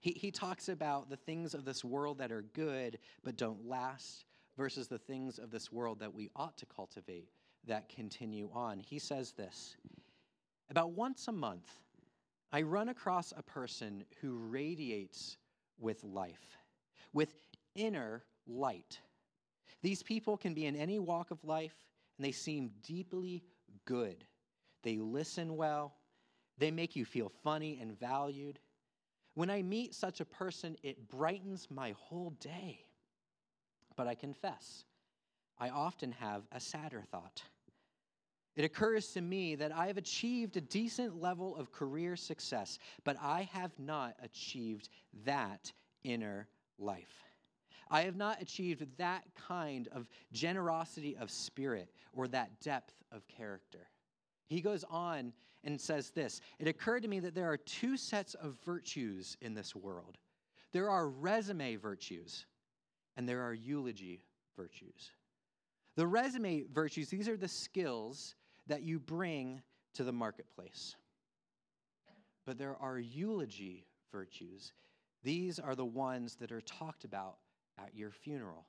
He, 0.00 0.12
he 0.12 0.30
talks 0.30 0.68
about 0.68 1.10
the 1.10 1.16
things 1.16 1.54
of 1.54 1.64
this 1.64 1.84
world 1.84 2.18
that 2.18 2.32
are 2.32 2.42
good 2.54 2.98
but 3.22 3.36
don't 3.36 3.66
last 3.66 4.24
versus 4.56 4.88
the 4.88 4.98
things 4.98 5.38
of 5.38 5.50
this 5.50 5.70
world 5.70 6.00
that 6.00 6.14
we 6.14 6.30
ought 6.34 6.56
to 6.58 6.66
cultivate 6.66 7.28
that 7.66 7.88
continue 7.88 8.50
on. 8.52 8.78
He 8.78 8.98
says 8.98 9.32
this 9.32 9.76
About 10.70 10.92
once 10.92 11.28
a 11.28 11.32
month, 11.32 11.70
I 12.52 12.62
run 12.62 12.88
across 12.88 13.32
a 13.36 13.42
person 13.42 14.04
who 14.20 14.36
radiates 14.36 15.36
with 15.78 16.02
life, 16.02 16.58
with 17.12 17.34
inner 17.74 18.24
light. 18.46 19.00
These 19.82 20.02
people 20.02 20.36
can 20.36 20.54
be 20.54 20.66
in 20.66 20.76
any 20.76 20.98
walk 20.98 21.30
of 21.30 21.42
life, 21.44 21.74
and 22.18 22.24
they 22.24 22.32
seem 22.32 22.70
deeply 22.82 23.42
good. 23.84 24.24
They 24.82 24.98
listen 24.98 25.56
well, 25.56 25.94
they 26.58 26.70
make 26.70 26.96
you 26.96 27.04
feel 27.04 27.32
funny 27.42 27.78
and 27.80 27.98
valued. 27.98 28.58
When 29.34 29.50
I 29.50 29.62
meet 29.62 29.94
such 29.94 30.20
a 30.20 30.24
person, 30.24 30.76
it 30.82 31.08
brightens 31.08 31.68
my 31.70 31.94
whole 31.98 32.30
day. 32.40 32.84
But 33.96 34.06
I 34.06 34.14
confess, 34.14 34.84
I 35.58 35.70
often 35.70 36.12
have 36.12 36.42
a 36.52 36.60
sadder 36.60 37.04
thought. 37.10 37.42
It 38.56 38.64
occurs 38.64 39.12
to 39.12 39.20
me 39.20 39.54
that 39.54 39.72
I 39.72 39.86
have 39.86 39.96
achieved 39.96 40.56
a 40.56 40.60
decent 40.60 41.20
level 41.20 41.56
of 41.56 41.72
career 41.72 42.16
success, 42.16 42.78
but 43.04 43.16
I 43.20 43.48
have 43.52 43.72
not 43.78 44.16
achieved 44.22 44.88
that 45.24 45.72
inner 46.02 46.48
life. 46.78 47.29
I 47.90 48.02
have 48.02 48.16
not 48.16 48.40
achieved 48.40 48.86
that 48.98 49.24
kind 49.34 49.88
of 49.92 50.08
generosity 50.32 51.16
of 51.16 51.30
spirit 51.30 51.90
or 52.12 52.28
that 52.28 52.60
depth 52.60 52.94
of 53.10 53.26
character. 53.26 53.88
He 54.46 54.60
goes 54.60 54.84
on 54.88 55.32
and 55.64 55.80
says 55.80 56.10
this 56.10 56.40
It 56.58 56.68
occurred 56.68 57.02
to 57.02 57.08
me 57.08 57.20
that 57.20 57.34
there 57.34 57.50
are 57.50 57.56
two 57.56 57.96
sets 57.96 58.34
of 58.34 58.56
virtues 58.64 59.36
in 59.40 59.54
this 59.54 59.74
world 59.74 60.18
there 60.72 60.88
are 60.88 61.08
resume 61.08 61.76
virtues, 61.76 62.46
and 63.16 63.28
there 63.28 63.42
are 63.42 63.54
eulogy 63.54 64.22
virtues. 64.56 65.10
The 65.96 66.06
resume 66.06 66.64
virtues, 66.72 67.08
these 67.08 67.28
are 67.28 67.36
the 67.36 67.48
skills 67.48 68.36
that 68.68 68.82
you 68.82 69.00
bring 69.00 69.62
to 69.94 70.04
the 70.04 70.12
marketplace. 70.12 70.94
But 72.46 72.56
there 72.56 72.76
are 72.80 72.98
eulogy 72.98 73.86
virtues. 74.12 74.72
These 75.24 75.58
are 75.58 75.74
the 75.74 75.84
ones 75.84 76.36
that 76.36 76.52
are 76.52 76.60
talked 76.60 77.04
about 77.04 77.38
at 77.82 77.94
your 77.94 78.10
funeral. 78.10 78.66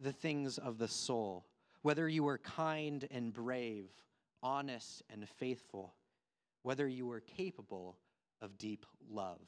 The 0.00 0.12
things 0.12 0.58
of 0.58 0.78
the 0.78 0.88
soul, 0.88 1.46
whether 1.82 2.08
you 2.08 2.24
were 2.24 2.38
kind 2.38 3.06
and 3.10 3.32
brave, 3.32 3.90
honest 4.42 5.02
and 5.10 5.28
faithful, 5.28 5.94
whether 6.62 6.88
you 6.88 7.06
were 7.06 7.20
capable 7.20 7.96
of 8.40 8.58
deep 8.58 8.86
love. 9.10 9.40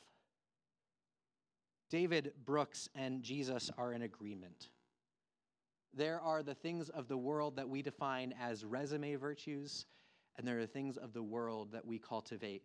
David 1.91 2.33
Brooks 2.45 2.89
and 2.95 3.23
Jesus 3.23 3.71
are 3.79 3.93
in 3.93 4.03
agreement. 4.03 4.71
There 5.95 6.21
are 6.21 6.43
the 6.43 6.55
things 6.55 6.89
of 6.91 7.09
the 7.09 7.17
world 7.17 7.57
that 7.57 7.69
we 7.69 7.81
define 7.81 8.35
as 8.41 8.65
resume 8.65 9.15
virtues, 9.15 9.87
and 10.37 10.47
there 10.47 10.61
are 10.61 10.67
things 10.67 10.97
of 10.97 11.13
the 11.13 11.23
world 11.23 11.73
that 11.73 11.87
we 11.87 11.99
cultivate 11.99 12.63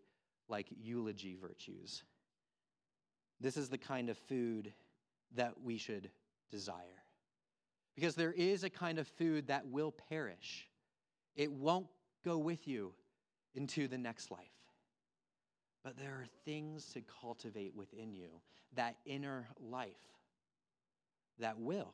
like 0.50 0.68
eulogy 0.82 1.38
virtues. 1.40 2.04
This 3.40 3.58
is 3.58 3.70
the 3.70 3.78
kind 3.78 4.10
of 4.10 4.18
food 4.18 4.74
that 5.36 5.54
we 5.62 5.78
should 5.78 6.10
desire. 6.50 7.04
Because 7.96 8.16
there 8.16 8.34
is 8.34 8.64
a 8.64 8.70
kind 8.70 9.00
of 9.00 9.08
food 9.08 9.48
that 9.48 9.68
will 9.68 9.92
perish, 9.92 10.68
it 11.36 11.52
won't 11.52 11.88
go 12.24 12.38
with 12.38 12.68
you 12.68 12.94
into 13.56 13.88
the 13.88 13.98
next 13.98 14.32
life. 14.32 14.40
But 15.84 15.98
there 15.98 16.12
are 16.12 16.28
things 16.46 16.86
to 16.94 17.02
cultivate 17.22 17.76
within 17.76 18.14
you, 18.14 18.30
that 18.76 18.98
inner 19.06 19.48
life 19.60 19.92
that 21.40 21.60
will. 21.60 21.94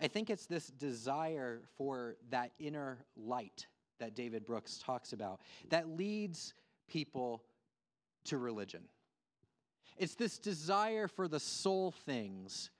I 0.00 0.08
think 0.08 0.30
it's 0.30 0.46
this 0.46 0.68
desire 0.68 1.60
for 1.76 2.16
that 2.30 2.52
inner 2.58 3.04
light 3.16 3.66
that 4.00 4.14
David 4.16 4.44
Brooks 4.44 4.80
talks 4.84 5.12
about 5.12 5.40
that 5.68 5.88
leads 5.88 6.54
people 6.88 7.42
to 8.24 8.38
religion. 8.38 8.82
It's 9.96 10.14
this 10.14 10.38
desire 10.38 11.08
for 11.08 11.28
the 11.28 11.40
soul 11.40 11.92
things, 11.92 12.70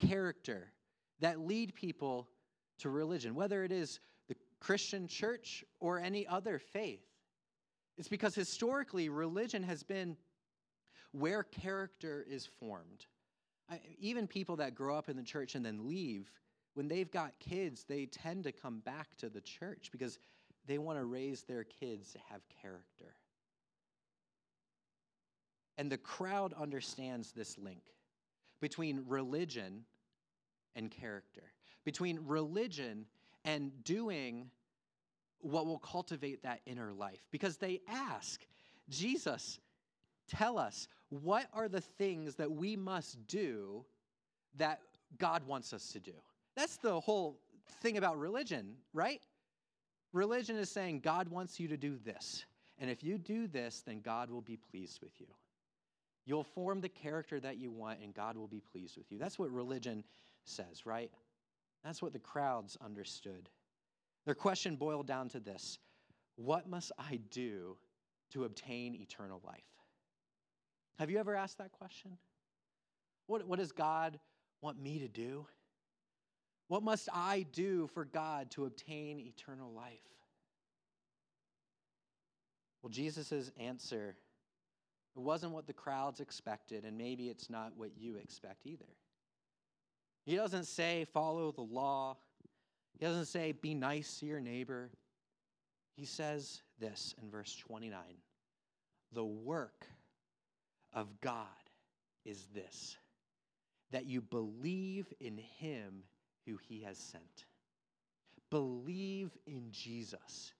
character, 0.00 0.72
that 1.20 1.40
lead 1.40 1.74
people 1.74 2.28
to 2.78 2.90
religion, 2.90 3.34
whether 3.34 3.64
it 3.64 3.72
is 3.72 4.00
the 4.28 4.36
Christian 4.60 5.06
church 5.06 5.64
or 5.80 5.98
any 5.98 6.26
other 6.26 6.58
faith. 6.58 7.04
It's 7.96 8.08
because 8.08 8.34
historically, 8.34 9.08
religion 9.08 9.62
has 9.62 9.82
been 9.82 10.16
where 11.12 11.44
character 11.44 12.24
is 12.28 12.46
formed. 12.58 13.06
I, 13.70 13.80
even 13.98 14.26
people 14.26 14.56
that 14.56 14.74
grow 14.74 14.96
up 14.96 15.08
in 15.08 15.16
the 15.16 15.22
church 15.22 15.54
and 15.54 15.64
then 15.64 15.86
leave 15.86 16.30
when 16.74 16.88
they've 16.88 17.10
got 17.10 17.38
kids, 17.38 17.84
they 17.84 18.06
tend 18.06 18.44
to 18.44 18.52
come 18.52 18.80
back 18.80 19.16
to 19.18 19.28
the 19.28 19.40
church 19.40 19.90
because 19.92 20.18
they 20.66 20.78
want 20.78 20.98
to 20.98 21.04
raise 21.04 21.42
their 21.42 21.64
kids 21.64 22.12
to 22.12 22.18
have 22.30 22.40
character. 22.60 23.14
And 25.76 25.90
the 25.90 25.98
crowd 25.98 26.52
understands 26.52 27.32
this 27.32 27.58
link 27.58 27.82
between 28.60 29.04
religion 29.06 29.84
and 30.76 30.90
character, 30.90 31.42
between 31.84 32.20
religion 32.24 33.06
and 33.44 33.72
doing 33.84 34.50
what 35.40 35.66
will 35.66 35.78
cultivate 35.78 36.42
that 36.42 36.60
inner 36.64 36.92
life. 36.92 37.20
Because 37.30 37.58
they 37.58 37.80
ask, 37.88 38.40
Jesus, 38.88 39.60
tell 40.28 40.58
us, 40.58 40.88
what 41.10 41.46
are 41.52 41.68
the 41.68 41.80
things 41.80 42.34
that 42.36 42.50
we 42.50 42.76
must 42.76 43.26
do 43.26 43.84
that 44.56 44.80
God 45.18 45.46
wants 45.46 45.72
us 45.72 45.90
to 45.92 46.00
do? 46.00 46.14
That's 46.56 46.76
the 46.76 46.98
whole 47.00 47.38
thing 47.82 47.98
about 47.98 48.18
religion, 48.18 48.74
right? 48.92 49.20
Religion 50.12 50.56
is 50.56 50.70
saying 50.70 51.00
God 51.00 51.28
wants 51.28 51.58
you 51.58 51.68
to 51.68 51.76
do 51.76 51.98
this. 52.04 52.44
And 52.78 52.90
if 52.90 53.04
you 53.04 53.18
do 53.18 53.46
this, 53.46 53.82
then 53.86 54.00
God 54.00 54.30
will 54.30 54.40
be 54.40 54.56
pleased 54.56 55.00
with 55.02 55.12
you. 55.20 55.26
You'll 56.26 56.44
form 56.44 56.80
the 56.80 56.88
character 56.88 57.38
that 57.40 57.58
you 57.58 57.70
want, 57.70 58.00
and 58.00 58.14
God 58.14 58.36
will 58.36 58.48
be 58.48 58.60
pleased 58.60 58.96
with 58.96 59.10
you. 59.12 59.18
That's 59.18 59.38
what 59.38 59.50
religion 59.50 60.04
says, 60.44 60.86
right? 60.86 61.10
That's 61.84 62.00
what 62.00 62.12
the 62.12 62.18
crowds 62.18 62.78
understood. 62.82 63.50
Their 64.24 64.34
question 64.34 64.76
boiled 64.76 65.06
down 65.06 65.28
to 65.30 65.40
this 65.40 65.78
What 66.36 66.68
must 66.68 66.92
I 66.98 67.20
do 67.30 67.76
to 68.32 68.44
obtain 68.44 68.94
eternal 68.94 69.40
life? 69.44 69.62
Have 70.98 71.10
you 71.10 71.18
ever 71.18 71.34
asked 71.34 71.58
that 71.58 71.72
question? 71.72 72.16
What, 73.26 73.46
what 73.46 73.58
does 73.58 73.72
God 73.72 74.18
want 74.60 74.80
me 74.80 75.00
to 75.00 75.08
do? 75.08 75.46
What 76.68 76.82
must 76.82 77.08
I 77.12 77.46
do 77.52 77.86
for 77.88 78.04
God 78.04 78.50
to 78.52 78.64
obtain 78.64 79.20
eternal 79.20 79.72
life? 79.72 80.00
Well, 82.82 82.90
Jesus' 82.90 83.50
answer 83.58 84.16
it 85.16 85.20
wasn't 85.20 85.52
what 85.52 85.66
the 85.66 85.72
crowds 85.72 86.20
expected, 86.20 86.84
and 86.84 86.98
maybe 86.98 87.28
it's 87.28 87.48
not 87.48 87.72
what 87.76 87.90
you 87.96 88.16
expect 88.16 88.66
either. 88.66 88.84
He 90.24 90.36
doesn't 90.36 90.64
say, 90.64 91.06
follow 91.12 91.52
the 91.52 91.62
law. 91.62 92.16
He 92.98 93.04
doesn't 93.04 93.26
say, 93.26 93.52
be 93.52 93.74
nice 93.74 94.18
to 94.20 94.26
your 94.26 94.40
neighbor. 94.40 94.90
He 95.96 96.04
says 96.04 96.62
this 96.80 97.14
in 97.22 97.30
verse 97.30 97.54
29 97.56 98.00
The 99.12 99.24
work 99.24 99.86
of 100.92 101.20
God 101.20 101.46
is 102.24 102.46
this, 102.54 102.96
that 103.92 104.06
you 104.06 104.20
believe 104.20 105.12
in 105.20 105.38
him 105.58 106.02
who 106.46 106.58
he 106.68 106.82
has 106.82 106.98
sent. 106.98 107.44
Believe 108.50 109.30
in 109.46 109.66
Jesus. 109.70 110.52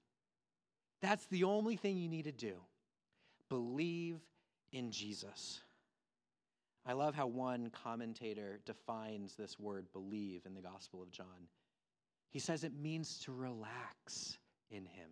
That's 1.00 1.26
the 1.26 1.44
only 1.44 1.76
thing 1.76 1.96
you 1.96 2.08
need 2.08 2.24
to 2.24 2.32
do. 2.32 2.54
Believe 3.48 4.20
in 4.74 4.90
Jesus. 4.90 5.60
I 6.84 6.92
love 6.92 7.14
how 7.14 7.28
one 7.28 7.70
commentator 7.70 8.60
defines 8.66 9.34
this 9.34 9.58
word 9.58 9.86
believe 9.92 10.44
in 10.44 10.54
the 10.54 10.60
Gospel 10.60 11.00
of 11.00 11.10
John. 11.10 11.48
He 12.30 12.40
says 12.40 12.64
it 12.64 12.74
means 12.78 13.20
to 13.20 13.32
relax 13.32 14.36
in 14.70 14.84
Him, 14.84 15.10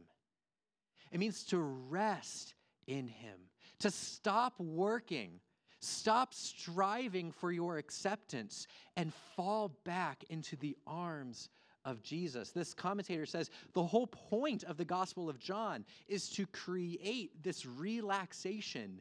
it 1.12 1.20
means 1.20 1.44
to 1.44 1.59
rest 1.59 2.55
in 2.87 3.07
Him, 3.07 3.38
to 3.79 3.90
stop 3.90 4.59
working, 4.59 5.40
stop 5.81 6.35
striving 6.35 7.31
for 7.31 7.53
your 7.53 7.79
acceptance, 7.79 8.66
and 8.96 9.14
fall 9.37 9.79
back 9.85 10.25
into 10.29 10.57
the 10.57 10.77
arms 10.87 11.48
of 11.85 12.03
Jesus. 12.03 12.51
This 12.51 12.75
commentator 12.75 13.27
says 13.27 13.51
the 13.72 13.85
whole 13.85 14.09
point 14.09 14.64
of 14.64 14.77
the 14.77 14.85
Gospel 14.85 15.29
of 15.29 15.38
John 15.38 15.85
is 16.09 16.29
to 16.31 16.46
create 16.46 17.42
this 17.42 17.64
relaxation 17.64 19.01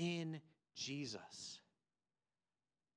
in 0.00 0.40
Jesus. 0.74 1.60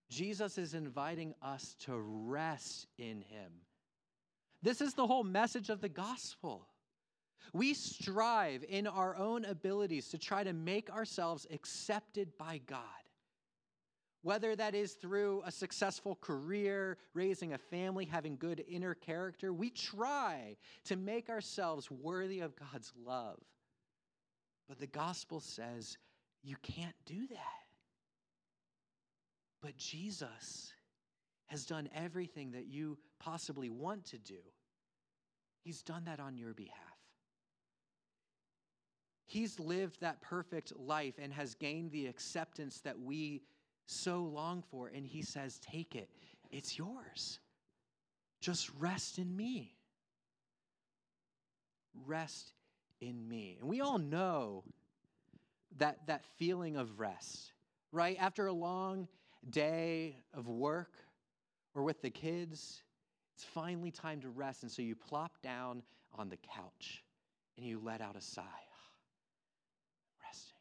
Jesus 0.10 0.58
is 0.58 0.74
inviting 0.74 1.34
us 1.42 1.76
to 1.82 2.00
rest 2.00 2.88
in 2.98 3.22
him. 3.22 3.52
This 4.62 4.80
is 4.80 4.94
the 4.94 5.06
whole 5.06 5.24
message 5.24 5.70
of 5.70 5.82
the 5.82 5.90
gospel. 5.90 6.68
We 7.52 7.74
strive 7.74 8.64
in 8.70 8.88
our 8.88 9.18
own 9.18 9.44
abilities 9.44 10.08
to 10.10 10.18
try 10.18 10.44
to 10.44 10.54
make 10.54 10.90
ourselves 10.90 11.46
accepted 11.52 12.38
by 12.38 12.62
God. 12.66 12.80
Whether 14.22 14.56
that 14.56 14.74
is 14.74 14.94
through 14.94 15.44
a 15.46 15.52
successful 15.52 16.16
career, 16.16 16.98
raising 17.14 17.52
a 17.52 17.58
family, 17.58 18.06
having 18.06 18.38
good 18.38 18.64
inner 18.70 18.94
character, 18.94 19.52
we 19.52 19.70
try 19.70 20.56
to 20.86 20.96
make 20.96 21.30
ourselves 21.30 21.92
worthy 21.92 22.40
of 22.40 22.56
God's 22.56 22.94
love. 23.06 23.40
But 24.70 24.80
the 24.80 24.88
gospel 24.88 25.42
says 25.42 25.98
you 26.44 26.56
can't 26.62 26.96
do 27.06 27.28
that. 27.28 27.64
But 29.62 29.78
Jesus 29.78 30.74
has 31.48 31.66
done 31.66 31.90
everything 31.96 32.52
that 32.52 32.66
you 32.66 32.98
possibly 33.20 33.70
want 33.70 34.06
to 34.06 34.18
do. 34.18 34.40
He's 35.64 35.82
done 35.82 36.04
that 36.06 36.20
on 36.20 36.38
your 36.38 36.54
behalf. 36.54 36.78
He's 39.26 39.60
lived 39.60 40.02
that 40.02 40.22
perfect 40.22 40.78
life 40.78 41.16
and 41.18 41.32
has 41.32 41.56
gained 41.56 41.92
the 41.92 42.08
acceptance 42.08 42.82
that 42.82 43.00
we 43.00 43.42
so 43.86 44.20
long 44.20 44.64
for. 44.70 44.92
And 44.94 45.06
he 45.06 45.22
says, 45.22 45.60
Take 45.60 45.96
it, 45.96 46.10
it's 46.52 46.78
yours. 46.78 47.40
Just 48.42 48.70
rest 48.78 49.18
in 49.18 49.34
me. 49.36 49.78
Rest 52.06 52.52
in 53.00 53.28
me. 53.28 53.58
And 53.62 53.70
we 53.70 53.80
all 53.80 53.98
know 53.98 54.66
that, 55.78 56.06
that 56.08 56.24
feeling 56.38 56.78
of 56.78 57.00
rest, 57.00 57.54
right? 57.92 58.18
After 58.20 58.48
a 58.48 58.54
long 58.54 59.08
day 59.50 60.18
of 60.34 60.48
work 60.48 60.94
or 61.76 61.84
with 61.84 62.02
the 62.02 62.10
kids, 62.10 62.84
it's 63.36 63.44
finally 63.44 63.92
time 63.92 64.22
to 64.22 64.30
rest. 64.30 64.64
And 64.64 64.72
so 64.72 64.82
you 64.82 64.96
plop 64.96 65.42
down 65.42 65.84
on 66.14 66.30
the 66.30 66.38
couch 66.38 67.04
and 67.58 67.66
you 67.66 67.80
let 67.84 68.02
out 68.02 68.16
a 68.16 68.22
sigh. 68.22 68.44
Ah, 68.44 70.26
resting. 70.26 70.56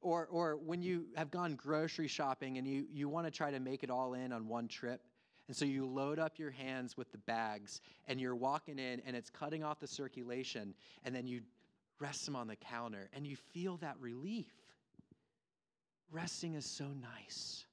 Or, 0.00 0.26
or 0.30 0.56
when 0.56 0.82
you 0.82 1.06
have 1.16 1.30
gone 1.30 1.54
grocery 1.54 2.08
shopping 2.08 2.58
and 2.58 2.66
you, 2.66 2.86
you 2.90 3.08
want 3.08 3.26
to 3.26 3.30
try 3.30 3.50
to 3.50 3.60
make 3.60 3.82
it 3.82 3.90
all 3.90 4.14
in 4.14 4.32
on 4.32 4.48
one 4.48 4.68
trip. 4.68 5.02
And 5.46 5.56
so 5.56 5.66
you 5.66 5.84
load 5.86 6.18
up 6.18 6.38
your 6.38 6.50
hands 6.50 6.96
with 6.96 7.12
the 7.12 7.18
bags 7.18 7.82
and 8.08 8.18
you're 8.18 8.34
walking 8.34 8.78
in 8.78 9.00
and 9.06 9.14
it's 9.14 9.28
cutting 9.28 9.62
off 9.62 9.78
the 9.78 9.86
circulation. 9.86 10.74
And 11.04 11.14
then 11.14 11.26
you 11.26 11.42
rest 12.00 12.24
them 12.26 12.36
on 12.36 12.48
the 12.48 12.56
counter 12.56 13.08
and 13.12 13.26
you 13.26 13.36
feel 13.52 13.76
that 13.78 13.96
relief. 14.00 14.52
Resting 16.10 16.54
is 16.54 16.66
so 16.66 16.86
nice. 16.86 17.64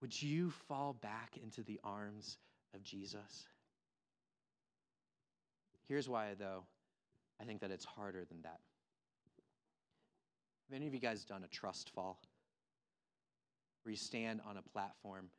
Would 0.00 0.20
you 0.22 0.50
fall 0.50 0.94
back 0.94 1.36
into 1.42 1.62
the 1.62 1.80
arms 1.82 2.38
of 2.74 2.82
Jesus? 2.82 3.46
Here's 5.88 6.08
why, 6.08 6.34
though, 6.38 6.64
I 7.40 7.44
think 7.44 7.60
that 7.60 7.70
it's 7.70 7.84
harder 7.84 8.24
than 8.24 8.42
that. 8.42 8.60
Have 10.68 10.76
any 10.76 10.86
of 10.86 10.94
you 10.94 11.00
guys 11.00 11.24
done 11.24 11.44
a 11.44 11.48
trust 11.48 11.90
fall? 11.94 12.20
Where 13.82 13.90
you 13.90 13.96
stand 13.96 14.40
on 14.46 14.58
a 14.58 14.62
platform, 14.62 15.30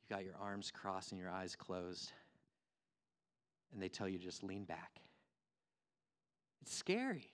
you've 0.00 0.08
got 0.08 0.24
your 0.24 0.34
arms 0.40 0.70
crossed 0.70 1.12
and 1.12 1.20
your 1.20 1.30
eyes 1.30 1.54
closed, 1.54 2.10
and 3.72 3.82
they 3.82 3.88
tell 3.88 4.08
you 4.08 4.18
to 4.18 4.24
just 4.24 4.42
lean 4.42 4.64
back. 4.64 5.00
It's 6.62 6.74
scary. 6.74 7.32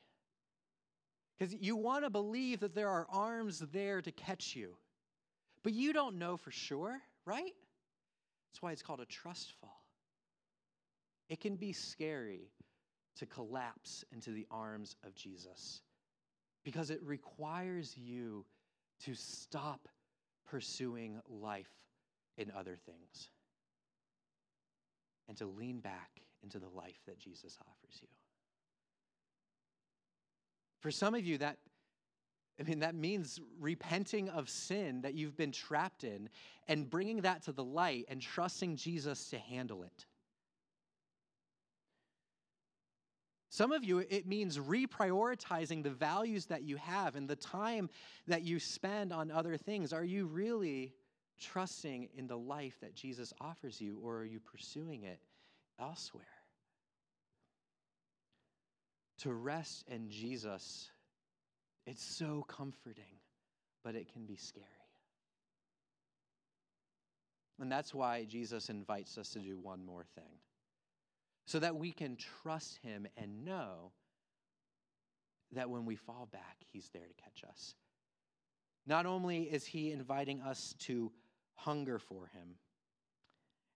Because 1.39 1.55
you 1.55 1.77
want 1.77 2.05
to 2.05 2.11
believe 2.11 2.61
that 2.61 2.75
there 2.75 2.89
are 2.89 3.07
arms 3.11 3.63
there 3.73 4.01
to 4.01 4.11
catch 4.13 4.57
you. 4.57 4.77
But 5.63 5.73
you 5.73 5.93
don't 5.93 6.19
know 6.19 6.37
for 6.37 6.51
sure, 6.51 6.99
right? 7.25 7.53
That's 8.49 8.63
why 8.63 8.73
it's 8.73 8.83
called 8.83 9.01
a 9.01 9.07
trust 9.07 9.53
fall. 9.61 9.83
It 11.29 11.41
can 11.41 11.57
be 11.57 11.73
scary 11.73 12.53
to 13.17 13.27
collapse 13.27 14.05
into 14.13 14.31
the 14.31 14.47
arms 14.51 14.97
of 15.05 15.15
Jesus 15.15 15.83
because 16.65 16.91
it 16.91 17.03
requires 17.03 17.97
you 17.97 18.45
to 19.05 19.15
stop 19.15 19.89
pursuing 20.49 21.21
life 21.29 21.71
in 22.39 22.53
other 22.57 22.77
things 22.87 23.31
and 25.29 25.37
to 25.37 25.47
lean 25.47 25.81
back 25.81 26.11
into 26.43 26.59
the 26.59 26.69
life 26.69 27.01
that 27.07 27.19
Jesus 27.19 27.59
offers 27.61 28.01
you. 28.01 28.09
For 30.87 30.93
some 30.93 31.17
of 31.17 31.27
you, 31.27 31.39
that 31.39 31.59
I 32.61 32.63
mean, 32.63 32.79
that 32.79 32.95
means 32.95 33.41
repenting 33.59 34.29
of 34.29 34.49
sin 34.49 35.01
that 35.01 35.15
you've 35.15 35.37
been 35.37 35.51
trapped 35.51 36.05
in 36.05 36.29
and 36.69 36.89
bringing 36.89 37.23
that 37.23 37.43
to 37.47 37.53
the 37.53 37.65
light 37.65 38.05
and 38.07 38.23
trusting 38.23 38.77
Jesus 38.77 39.31
to 39.31 39.37
handle 39.37 39.83
it. 39.83 40.07
Some 43.49 43.73
of 43.73 43.83
you, 43.83 43.99
it 43.99 44.29
means 44.29 44.59
reprioritizing 44.61 45.83
the 45.83 45.91
values 45.91 46.47
that 46.47 46.63
you 46.63 46.77
have 46.77 47.17
and 47.17 47.27
the 47.27 47.35
time 47.35 47.91
that 48.29 48.43
you 48.43 48.61
spend 48.61 49.13
on 49.13 49.33
other 49.33 49.57
things. 49.57 49.93
Are 49.93 50.05
you 50.05 50.27
really 50.27 50.95
trusting 51.41 52.11
in 52.15 52.29
the 52.29 52.39
life 52.39 52.79
that 52.81 52.95
Jesus 52.95 53.33
offers 53.41 53.81
you, 53.81 53.99
or 54.05 54.19
are 54.19 54.25
you 54.25 54.39
pursuing 54.39 55.03
it 55.03 55.19
elsewhere? 55.81 56.36
To 59.19 59.33
rest 59.33 59.85
in 59.89 60.11
Jesus 60.11 60.91
it's 61.87 62.05
so 62.05 62.45
comforting, 62.49 63.05
but 63.85 63.95
it 63.95 64.13
can 64.13 64.27
be 64.27 64.37
scary. 64.37 64.67
And 67.61 67.71
that's 67.71 67.95
why 67.95 68.25
Jesus 68.25 68.69
invites 68.69 69.17
us 69.17 69.31
to 69.31 69.39
do 69.39 69.59
one 69.59 69.85
more 69.87 70.05
thing 70.15 70.41
so 71.47 71.61
that 71.61 71.77
we 71.77 71.93
can 71.93 72.17
trust 72.43 72.79
him 72.83 73.07
and 73.17 73.45
know 73.45 73.93
that 75.53 75.71
when 75.71 75.87
we 75.87 75.95
fall 75.95 76.29
back, 76.31 76.57
he's 76.73 76.91
there 76.93 77.07
to 77.07 77.23
catch 77.23 77.49
us. 77.49 77.75
Not 78.85 79.07
only 79.07 79.45
is 79.45 79.65
he 79.65 79.93
inviting 79.93 80.43
us 80.43 80.75
to 80.81 81.13
hunger 81.55 81.99
for 81.99 82.27
him, 82.27 82.57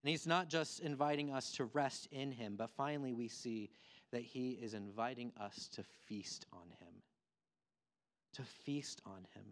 and 0.02 0.10
he's 0.10 0.26
not 0.26 0.48
just 0.48 0.80
inviting 0.80 1.32
us 1.32 1.52
to 1.52 1.64
rest 1.66 2.08
in 2.10 2.32
him, 2.32 2.56
but 2.56 2.70
finally 2.70 3.12
we 3.12 3.28
see 3.28 3.70
that 4.12 4.22
he 4.22 4.52
is 4.52 4.74
inviting 4.74 5.32
us 5.40 5.68
to 5.74 5.82
feast 6.06 6.46
on 6.52 6.68
him 6.80 7.02
to 8.34 8.42
feast 8.64 9.00
on 9.06 9.26
him. 9.34 9.44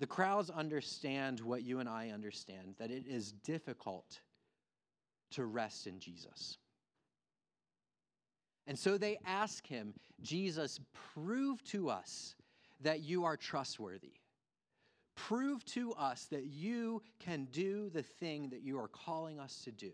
The 0.00 0.06
crowds 0.06 0.50
understand 0.50 1.40
what 1.40 1.62
you 1.62 1.78
and 1.78 1.88
I 1.88 2.10
understand 2.10 2.74
that 2.78 2.90
it 2.90 3.06
is 3.06 3.32
difficult 3.32 4.20
to 5.32 5.44
rest 5.44 5.86
in 5.86 6.00
Jesus. 6.00 6.58
And 8.66 8.78
so 8.78 8.98
they 8.98 9.18
ask 9.24 9.66
him, 9.66 9.94
Jesus, 10.20 10.80
prove 11.14 11.62
to 11.64 11.90
us 11.90 12.34
that 12.80 13.00
you 13.00 13.24
are 13.24 13.36
trustworthy. 13.36 14.14
Prove 15.14 15.64
to 15.66 15.92
us 15.92 16.24
that 16.30 16.46
you 16.46 17.02
can 17.20 17.46
do 17.52 17.90
the 17.90 18.02
thing 18.02 18.48
that 18.48 18.62
you 18.62 18.78
are 18.78 18.88
calling 18.88 19.38
us 19.38 19.62
to 19.64 19.70
do. 19.70 19.92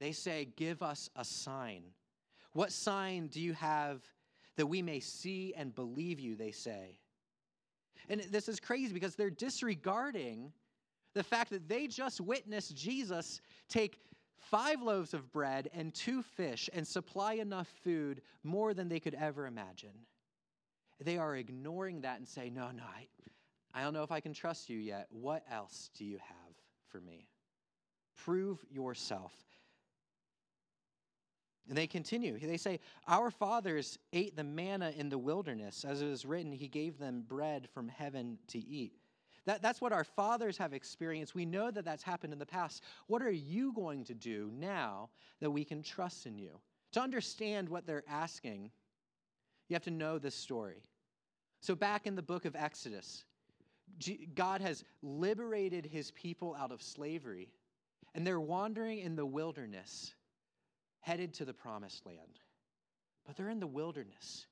They 0.00 0.12
say, 0.12 0.48
Give 0.56 0.82
us 0.82 1.10
a 1.14 1.24
sign. 1.24 1.82
What 2.52 2.72
sign 2.72 3.28
do 3.28 3.40
you 3.40 3.52
have 3.52 4.02
that 4.56 4.66
we 4.66 4.82
may 4.82 5.00
see 5.00 5.54
and 5.56 5.74
believe 5.74 6.20
you, 6.20 6.36
they 6.36 6.50
say. 6.50 6.98
And 8.08 8.20
this 8.30 8.48
is 8.48 8.60
crazy 8.60 8.92
because 8.92 9.14
they're 9.14 9.30
disregarding 9.30 10.52
the 11.14 11.22
fact 11.22 11.50
that 11.50 11.68
they 11.68 11.86
just 11.86 12.20
witnessed 12.20 12.76
Jesus 12.76 13.40
take 13.68 14.00
five 14.36 14.82
loaves 14.82 15.14
of 15.14 15.32
bread 15.32 15.70
and 15.72 15.94
two 15.94 16.22
fish 16.22 16.68
and 16.72 16.86
supply 16.86 17.34
enough 17.34 17.68
food 17.82 18.22
more 18.42 18.74
than 18.74 18.88
they 18.88 19.00
could 19.00 19.14
ever 19.14 19.46
imagine. 19.46 20.06
They 21.02 21.16
are 21.16 21.36
ignoring 21.36 22.02
that 22.02 22.18
and 22.18 22.28
say, 22.28 22.50
No, 22.50 22.70
no, 22.70 22.82
I, 22.82 23.06
I 23.72 23.82
don't 23.82 23.94
know 23.94 24.02
if 24.02 24.12
I 24.12 24.20
can 24.20 24.34
trust 24.34 24.68
you 24.68 24.78
yet. 24.78 25.06
What 25.10 25.44
else 25.50 25.90
do 25.96 26.04
you 26.04 26.18
have 26.18 26.54
for 26.88 27.00
me? 27.00 27.28
Prove 28.16 28.58
yourself. 28.70 29.32
And 31.70 31.78
they 31.78 31.86
continue. 31.86 32.36
They 32.36 32.56
say, 32.56 32.80
Our 33.06 33.30
fathers 33.30 33.96
ate 34.12 34.36
the 34.36 34.42
manna 34.42 34.92
in 34.96 35.08
the 35.08 35.16
wilderness. 35.16 35.84
As 35.88 36.02
it 36.02 36.08
is 36.08 36.26
written, 36.26 36.50
He 36.50 36.66
gave 36.66 36.98
them 36.98 37.24
bread 37.26 37.68
from 37.72 37.86
heaven 37.86 38.38
to 38.48 38.58
eat. 38.58 38.98
That, 39.46 39.62
that's 39.62 39.80
what 39.80 39.92
our 39.92 40.02
fathers 40.02 40.58
have 40.58 40.74
experienced. 40.74 41.36
We 41.36 41.46
know 41.46 41.70
that 41.70 41.84
that's 41.84 42.02
happened 42.02 42.32
in 42.32 42.40
the 42.40 42.44
past. 42.44 42.82
What 43.06 43.22
are 43.22 43.30
you 43.30 43.72
going 43.72 44.04
to 44.06 44.14
do 44.14 44.50
now 44.52 45.10
that 45.40 45.50
we 45.50 45.64
can 45.64 45.80
trust 45.80 46.26
in 46.26 46.36
you? 46.36 46.58
To 46.92 47.00
understand 47.00 47.68
what 47.68 47.86
they're 47.86 48.04
asking, 48.08 48.72
you 49.68 49.74
have 49.74 49.84
to 49.84 49.92
know 49.92 50.18
this 50.18 50.34
story. 50.34 50.82
So, 51.60 51.76
back 51.76 52.04
in 52.04 52.16
the 52.16 52.22
book 52.22 52.46
of 52.46 52.56
Exodus, 52.56 53.24
God 54.34 54.60
has 54.60 54.82
liberated 55.02 55.86
his 55.86 56.10
people 56.10 56.56
out 56.58 56.72
of 56.72 56.82
slavery, 56.82 57.52
and 58.16 58.26
they're 58.26 58.40
wandering 58.40 58.98
in 58.98 59.14
the 59.14 59.26
wilderness 59.26 60.14
headed 61.00 61.34
to 61.34 61.44
the 61.44 61.54
promised 61.54 62.06
land. 62.06 62.40
But 63.26 63.36
they're 63.36 63.50
in 63.50 63.60
the 63.60 63.66
wilderness. 63.66 64.46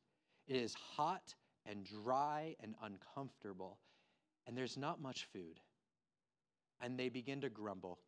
It 0.47 0.57
is 0.57 0.75
hot 0.75 1.35
and 1.67 1.85
dry 1.85 2.57
and 2.63 2.75
uncomfortable, 2.83 3.79
and 4.47 4.57
there's 4.57 4.77
not 4.77 5.01
much 5.01 5.27
food. 5.33 5.61
And 6.81 6.99
they 6.99 7.09
begin 7.09 7.41
to 7.43 7.51
grumble. 7.51 7.99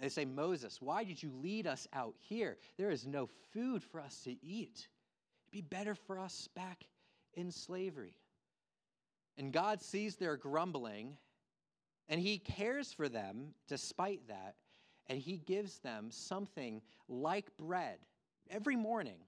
They 0.00 0.08
say, 0.08 0.24
Moses, 0.24 0.80
why 0.80 1.04
did 1.04 1.22
you 1.22 1.30
lead 1.42 1.66
us 1.66 1.86
out 1.92 2.14
here? 2.18 2.56
There 2.76 2.90
is 2.90 3.06
no 3.06 3.28
food 3.52 3.82
for 3.82 4.00
us 4.00 4.20
to 4.24 4.32
eat. 4.44 4.88
It'd 5.46 5.50
be 5.52 5.60
better 5.60 5.94
for 5.94 6.18
us 6.18 6.48
back 6.54 6.84
in 7.34 7.50
slavery. 7.50 8.16
And 9.38 9.52
God 9.52 9.82
sees 9.82 10.16
their 10.16 10.36
grumbling, 10.36 11.16
and 12.08 12.20
He 12.20 12.38
cares 12.38 12.92
for 12.92 13.08
them 13.08 13.54
despite 13.68 14.26
that, 14.28 14.56
and 15.08 15.18
He 15.18 15.38
gives 15.38 15.78
them 15.78 16.10
something 16.10 16.80
like 17.08 17.56
bread 17.58 17.98
every 18.50 18.76
morning 18.76 19.18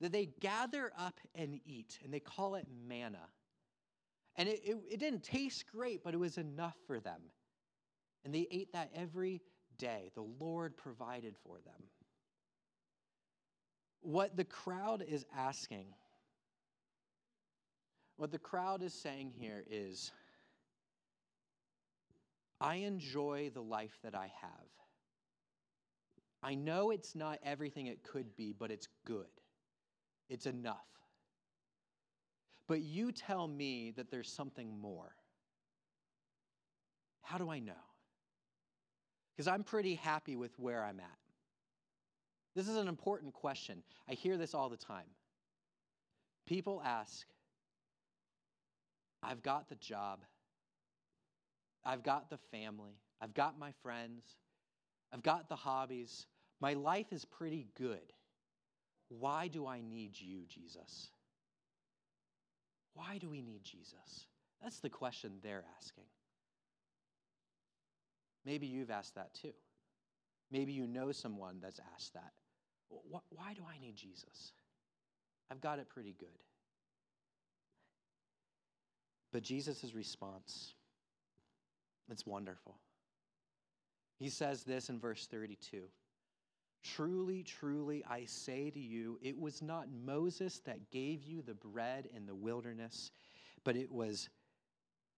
that 0.00 0.12
they 0.12 0.26
gather 0.40 0.92
up 0.98 1.20
and 1.34 1.60
eat, 1.64 1.98
and 2.04 2.12
they 2.12 2.20
call 2.20 2.56
it 2.56 2.66
manna. 2.86 3.28
And 4.36 4.48
it, 4.48 4.60
it, 4.64 4.76
it, 4.90 5.00
didn't 5.00 5.22
taste 5.22 5.64
great, 5.70 6.02
but 6.02 6.14
it 6.14 6.16
was 6.16 6.38
enough 6.38 6.76
for 6.86 6.98
them. 6.98 7.20
And 8.24 8.34
they 8.34 8.48
ate 8.50 8.72
that 8.72 8.90
every 8.94 9.42
day. 9.78 10.10
The 10.14 10.26
Lord 10.40 10.76
provided 10.76 11.36
for 11.44 11.58
them. 11.64 11.82
What 14.00 14.36
the 14.36 14.44
crowd 14.44 15.04
is 15.06 15.24
asking, 15.36 15.86
what 18.16 18.32
the 18.32 18.38
crowd 18.38 18.82
is 18.82 18.94
saying 18.94 19.32
here 19.36 19.62
is 19.70 20.10
I 22.60 22.76
enjoy 22.76 23.50
the 23.52 23.62
life 23.62 23.98
that 24.02 24.14
I 24.14 24.32
have. 24.40 24.81
I 26.42 26.54
know 26.54 26.90
it's 26.90 27.14
not 27.14 27.38
everything 27.44 27.86
it 27.86 28.02
could 28.02 28.34
be, 28.36 28.52
but 28.52 28.70
it's 28.70 28.88
good. 29.04 29.26
It's 30.28 30.46
enough. 30.46 30.86
But 32.66 32.80
you 32.80 33.12
tell 33.12 33.46
me 33.46 33.92
that 33.96 34.10
there's 34.10 34.30
something 34.30 34.80
more. 34.80 35.14
How 37.22 37.38
do 37.38 37.50
I 37.50 37.60
know? 37.60 37.72
Because 39.36 39.46
I'm 39.46 39.62
pretty 39.62 39.94
happy 39.94 40.36
with 40.36 40.58
where 40.58 40.84
I'm 40.84 41.00
at. 41.00 41.18
This 42.54 42.68
is 42.68 42.76
an 42.76 42.88
important 42.88 43.32
question. 43.32 43.82
I 44.08 44.12
hear 44.14 44.36
this 44.36 44.54
all 44.54 44.68
the 44.68 44.76
time. 44.76 45.06
People 46.46 46.82
ask, 46.84 47.26
I've 49.22 49.42
got 49.42 49.68
the 49.68 49.76
job, 49.76 50.20
I've 51.84 52.02
got 52.02 52.28
the 52.28 52.38
family, 52.50 52.98
I've 53.20 53.32
got 53.32 53.58
my 53.58 53.72
friends, 53.82 54.24
I've 55.12 55.22
got 55.22 55.48
the 55.48 55.56
hobbies, 55.56 56.26
my 56.62 56.74
life 56.74 57.12
is 57.12 57.24
pretty 57.24 57.66
good. 57.76 58.12
Why 59.08 59.48
do 59.48 59.66
I 59.66 59.80
need 59.80 60.12
you, 60.18 60.44
Jesus? 60.48 61.10
Why 62.94 63.18
do 63.18 63.28
we 63.28 63.42
need 63.42 63.64
Jesus? 63.64 64.26
That's 64.62 64.78
the 64.78 64.88
question 64.88 65.32
they're 65.42 65.64
asking. 65.76 66.04
Maybe 68.46 68.68
you've 68.68 68.92
asked 68.92 69.16
that 69.16 69.34
too. 69.34 69.52
Maybe 70.52 70.72
you 70.72 70.86
know 70.86 71.10
someone 71.10 71.56
that's 71.60 71.80
asked 71.94 72.14
that. 72.14 72.32
Why 72.88 73.54
do 73.54 73.62
I 73.68 73.78
need 73.80 73.96
Jesus? 73.96 74.52
I've 75.50 75.60
got 75.60 75.80
it 75.80 75.88
pretty 75.88 76.14
good. 76.16 76.28
But 79.32 79.42
Jesus' 79.42 79.94
response, 79.94 80.74
it's 82.08 82.24
wonderful. 82.24 82.76
He 84.18 84.28
says 84.28 84.62
this 84.62 84.90
in 84.90 85.00
verse 85.00 85.26
32 85.26 85.88
Truly, 86.82 87.42
truly, 87.42 88.04
I 88.08 88.24
say 88.24 88.70
to 88.70 88.80
you, 88.80 89.18
it 89.22 89.38
was 89.38 89.62
not 89.62 89.86
Moses 90.04 90.60
that 90.66 90.90
gave 90.90 91.22
you 91.22 91.42
the 91.42 91.54
bread 91.54 92.08
in 92.14 92.26
the 92.26 92.34
wilderness, 92.34 93.12
but 93.64 93.76
it 93.76 93.90
was, 93.90 94.28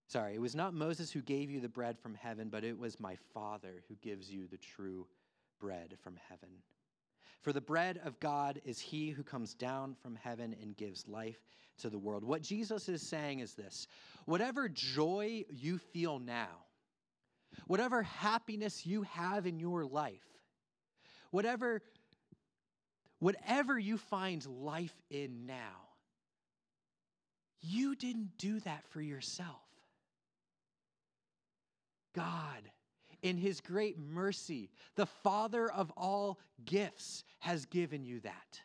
sorry, 0.07 0.35
it 0.35 0.41
was 0.41 0.55
not 0.55 0.73
Moses 0.73 1.11
who 1.11 1.21
gave 1.21 1.49
you 1.49 1.59
the 1.59 1.69
bread 1.69 1.97
from 1.99 2.13
heaven, 2.13 2.49
but 2.49 2.63
it 2.63 2.77
was 2.77 2.99
my 2.99 3.15
Father 3.33 3.83
who 3.87 3.95
gives 3.95 4.29
you 4.29 4.47
the 4.47 4.57
true 4.57 5.07
bread 5.59 5.95
from 6.03 6.17
heaven. 6.29 6.49
For 7.41 7.53
the 7.53 7.61
bread 7.61 7.99
of 8.03 8.19
God 8.19 8.61
is 8.65 8.79
he 8.79 9.09
who 9.09 9.23
comes 9.23 9.53
down 9.53 9.95
from 10.01 10.15
heaven 10.15 10.55
and 10.61 10.75
gives 10.77 11.07
life 11.07 11.39
to 11.79 11.89
the 11.89 11.97
world. 11.97 12.23
What 12.23 12.41
Jesus 12.41 12.89
is 12.89 13.01
saying 13.01 13.39
is 13.39 13.53
this 13.53 13.87
whatever 14.25 14.69
joy 14.69 15.45
you 15.49 15.77
feel 15.77 16.19
now, 16.19 16.65
whatever 17.67 18.03
happiness 18.03 18.85
you 18.85 19.03
have 19.03 19.45
in 19.45 19.59
your 19.59 19.85
life, 19.85 20.34
whatever 21.35 21.81
whatever 23.19 23.77
you 23.77 23.97
find 23.97 24.45
life 24.45 24.95
in 25.09 25.45
now 25.45 25.85
you 27.59 27.93
didn't 27.93 28.37
do 28.37 28.59
that 28.61 28.87
for 28.89 29.01
yourself. 29.01 29.63
God 32.13 32.61
in 33.21 33.37
his 33.37 33.59
great 33.59 33.97
mercy 33.99 34.69
the 34.95 35.05
father 35.05 35.69
of 35.69 35.91
all 35.97 36.39
gifts 36.63 37.25
has 37.39 37.65
given 37.65 38.05
you 38.05 38.21
that. 38.21 38.61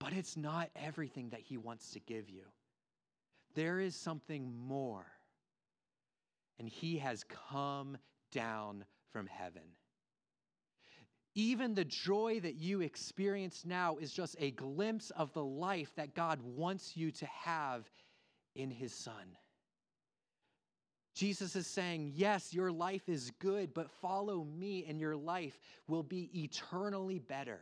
But 0.00 0.12
it's 0.12 0.36
not 0.36 0.70
everything 0.74 1.28
that 1.30 1.40
he 1.40 1.56
wants 1.56 1.92
to 1.92 2.00
give 2.00 2.28
you. 2.28 2.42
There 3.54 3.78
is 3.78 3.94
something 3.94 4.52
more 4.66 5.06
and 6.58 6.68
he 6.68 6.98
has 6.98 7.24
come 7.48 7.96
down 8.32 8.84
from 9.12 9.28
heaven 9.28 9.62
even 11.36 11.74
the 11.74 11.84
joy 11.84 12.40
that 12.40 12.56
you 12.56 12.80
experience 12.80 13.64
now 13.66 13.98
is 13.98 14.10
just 14.10 14.36
a 14.40 14.52
glimpse 14.52 15.10
of 15.10 15.32
the 15.34 15.44
life 15.44 15.92
that 15.94 16.14
God 16.14 16.40
wants 16.42 16.96
you 16.96 17.12
to 17.12 17.26
have 17.26 17.84
in 18.54 18.70
His 18.70 18.94
Son. 18.94 19.36
Jesus 21.14 21.54
is 21.54 21.66
saying, 21.66 22.12
Yes, 22.14 22.54
your 22.54 22.72
life 22.72 23.06
is 23.08 23.30
good, 23.38 23.74
but 23.74 23.90
follow 23.90 24.44
me, 24.44 24.86
and 24.88 24.98
your 24.98 25.14
life 25.14 25.60
will 25.86 26.02
be 26.02 26.30
eternally 26.42 27.18
better. 27.18 27.60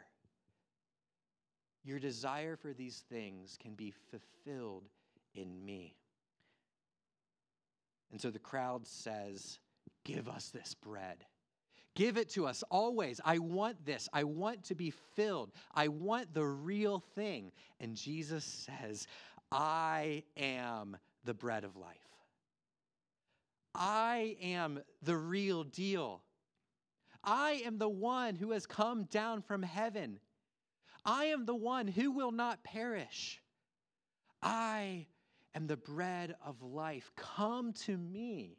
Your 1.82 1.98
desire 1.98 2.56
for 2.56 2.72
these 2.72 3.02
things 3.10 3.58
can 3.60 3.74
be 3.74 3.92
fulfilled 4.10 4.84
in 5.34 5.64
me. 5.64 5.96
And 8.12 8.20
so 8.20 8.30
the 8.30 8.38
crowd 8.38 8.86
says, 8.86 9.58
Give 10.04 10.28
us 10.28 10.50
this 10.50 10.74
bread. 10.74 11.24
Give 11.94 12.16
it 12.16 12.28
to 12.30 12.46
us 12.46 12.64
always. 12.70 13.20
I 13.24 13.38
want 13.38 13.84
this. 13.84 14.08
I 14.12 14.24
want 14.24 14.64
to 14.64 14.74
be 14.74 14.92
filled. 15.14 15.52
I 15.74 15.88
want 15.88 16.34
the 16.34 16.44
real 16.44 16.98
thing. 17.14 17.52
And 17.78 17.94
Jesus 17.94 18.44
says, 18.44 19.06
I 19.52 20.24
am 20.36 20.96
the 21.24 21.34
bread 21.34 21.62
of 21.64 21.76
life. 21.76 21.96
I 23.74 24.36
am 24.42 24.80
the 25.02 25.16
real 25.16 25.64
deal. 25.64 26.22
I 27.22 27.62
am 27.64 27.78
the 27.78 27.88
one 27.88 28.34
who 28.34 28.50
has 28.50 28.66
come 28.66 29.04
down 29.04 29.42
from 29.42 29.62
heaven. 29.62 30.18
I 31.04 31.26
am 31.26 31.46
the 31.46 31.54
one 31.54 31.86
who 31.86 32.10
will 32.10 32.32
not 32.32 32.64
perish. 32.64 33.40
I 34.42 35.06
am 35.54 35.66
the 35.66 35.76
bread 35.76 36.34
of 36.44 36.62
life. 36.62 37.10
Come 37.16 37.72
to 37.84 37.96
me, 37.96 38.58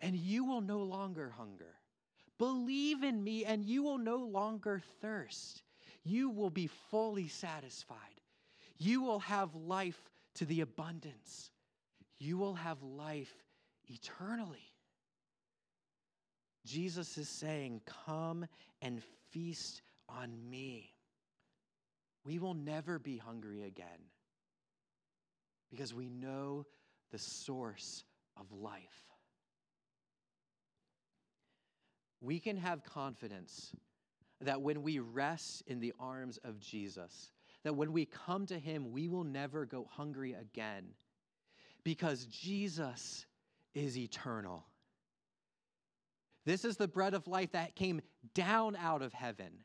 and 0.00 0.16
you 0.16 0.44
will 0.44 0.60
no 0.60 0.80
longer 0.80 1.32
hunger. 1.36 1.74
Believe 2.40 3.02
in 3.02 3.22
me, 3.22 3.44
and 3.44 3.66
you 3.66 3.82
will 3.82 3.98
no 3.98 4.16
longer 4.16 4.80
thirst. 5.02 5.60
You 6.04 6.30
will 6.30 6.48
be 6.48 6.68
fully 6.90 7.28
satisfied. 7.28 7.98
You 8.78 9.02
will 9.02 9.18
have 9.18 9.54
life 9.54 10.00
to 10.36 10.46
the 10.46 10.62
abundance. 10.62 11.50
You 12.18 12.38
will 12.38 12.54
have 12.54 12.82
life 12.82 13.34
eternally. 13.88 14.72
Jesus 16.64 17.18
is 17.18 17.28
saying, 17.28 17.82
Come 18.06 18.46
and 18.80 19.02
feast 19.32 19.82
on 20.08 20.30
me. 20.48 20.94
We 22.24 22.38
will 22.38 22.54
never 22.54 22.98
be 22.98 23.18
hungry 23.18 23.64
again 23.64 24.08
because 25.70 25.92
we 25.92 26.08
know 26.08 26.64
the 27.12 27.18
source 27.18 28.02
of 28.38 28.50
life 28.50 29.09
we 32.20 32.38
can 32.38 32.56
have 32.56 32.84
confidence 32.84 33.72
that 34.40 34.60
when 34.60 34.82
we 34.82 34.98
rest 34.98 35.62
in 35.66 35.80
the 35.80 35.92
arms 35.98 36.38
of 36.44 36.60
Jesus, 36.60 37.30
that 37.62 37.76
when 37.76 37.92
we 37.92 38.06
come 38.06 38.46
to 38.46 38.58
him, 38.58 38.92
we 38.92 39.08
will 39.08 39.24
never 39.24 39.66
go 39.66 39.86
hungry 39.90 40.34
again 40.34 40.84
because 41.84 42.24
Jesus 42.26 43.26
is 43.74 43.96
eternal. 43.98 44.64
This 46.44 46.64
is 46.64 46.76
the 46.76 46.88
bread 46.88 47.14
of 47.14 47.26
life 47.26 47.52
that 47.52 47.76
came 47.76 48.00
down 48.34 48.76
out 48.76 49.02
of 49.02 49.12
heaven. 49.12 49.64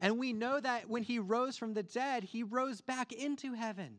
And 0.00 0.18
we 0.18 0.32
know 0.32 0.60
that 0.60 0.88
when 0.88 1.02
he 1.02 1.18
rose 1.18 1.56
from 1.56 1.74
the 1.74 1.82
dead, 1.82 2.22
he 2.22 2.42
rose 2.42 2.80
back 2.80 3.12
into 3.12 3.54
heaven. 3.54 3.98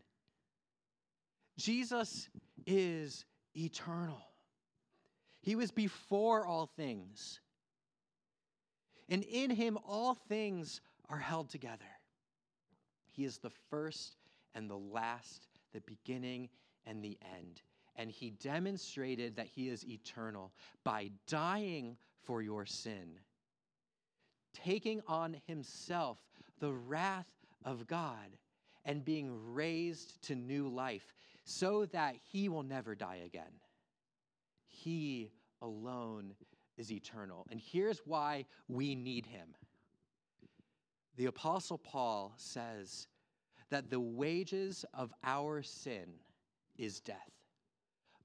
Jesus 1.58 2.30
is 2.65 3.26
eternal. 3.56 4.26
He 5.47 5.55
was 5.55 5.71
before 5.71 6.45
all 6.45 6.65
things. 6.65 7.39
And 9.07 9.23
in 9.23 9.49
him, 9.49 9.77
all 9.88 10.13
things 10.13 10.81
are 11.07 11.19
held 11.19 11.49
together. 11.49 11.86
He 13.13 13.23
is 13.23 13.38
the 13.38 13.53
first 13.69 14.17
and 14.55 14.69
the 14.69 14.75
last, 14.75 15.47
the 15.71 15.79
beginning 15.79 16.49
and 16.86 17.01
the 17.01 17.17
end. 17.39 17.62
And 17.95 18.12
he 18.12 18.31
demonstrated 18.31 19.38
that 19.38 19.47
he 19.47 19.69
is 19.69 19.88
eternal 19.88 20.51
by 20.83 21.12
dying 21.29 21.95
for 22.25 22.41
your 22.41 22.65
sin, 22.65 23.17
taking 24.53 25.01
on 25.07 25.38
himself 25.47 26.17
the 26.60 26.73
wrath 26.73 27.31
of 27.63 27.88
God, 27.88 28.36
and 28.83 29.05
being 29.05 29.53
raised 29.53 30.21
to 30.23 30.36
new 30.36 30.67
life 30.67 31.13
so 31.45 31.86
that 31.86 32.15
he 32.33 32.49
will 32.49 32.63
never 32.63 32.95
die 32.95 33.21
again. 33.25 33.62
He 34.67 35.31
alone 35.62 36.34
is 36.78 36.91
eternal. 36.91 37.46
And 37.50 37.60
here's 37.60 38.02
why 38.06 38.46
we 38.67 38.96
need 38.96 39.26
him. 39.26 39.56
The 41.15 41.26
Apostle 41.26 41.80
Paul 41.80 42.34
says 42.38 43.08
that 43.70 43.89
the 43.89 44.00
wages 44.00 44.86
of 44.93 45.12
our 45.24 45.62
sin 45.63 46.06
is 46.78 47.00
death. 47.00 47.32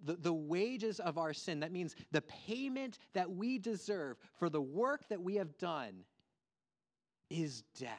The, 0.04 0.14
the 0.14 0.32
wages 0.32 1.00
of 1.00 1.16
our 1.16 1.32
sin, 1.32 1.60
that 1.60 1.72
means 1.72 1.94
the 2.10 2.22
payment 2.22 2.98
that 3.14 3.30
we 3.30 3.58
deserve 3.58 4.18
for 4.38 4.50
the 4.50 4.60
work 4.60 5.08
that 5.08 5.22
we 5.22 5.36
have 5.36 5.56
done, 5.58 6.04
is 7.30 7.62
death. 7.78 7.90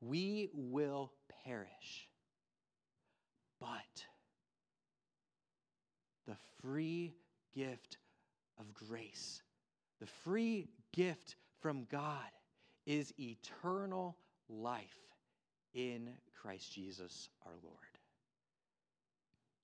We 0.00 0.48
will 0.54 1.12
perish. 1.44 2.08
But 3.60 4.06
the 6.26 6.36
free 6.62 7.14
gift 7.54 7.98
of 8.58 8.72
grace, 8.74 9.42
the 10.00 10.06
free 10.06 10.68
gift 10.92 11.36
from 11.60 11.86
God 11.90 12.30
is 12.86 13.12
eternal 13.18 14.16
life 14.48 14.98
in 15.74 16.10
Christ 16.40 16.72
Jesus 16.72 17.28
our 17.44 17.54
Lord. 17.62 17.76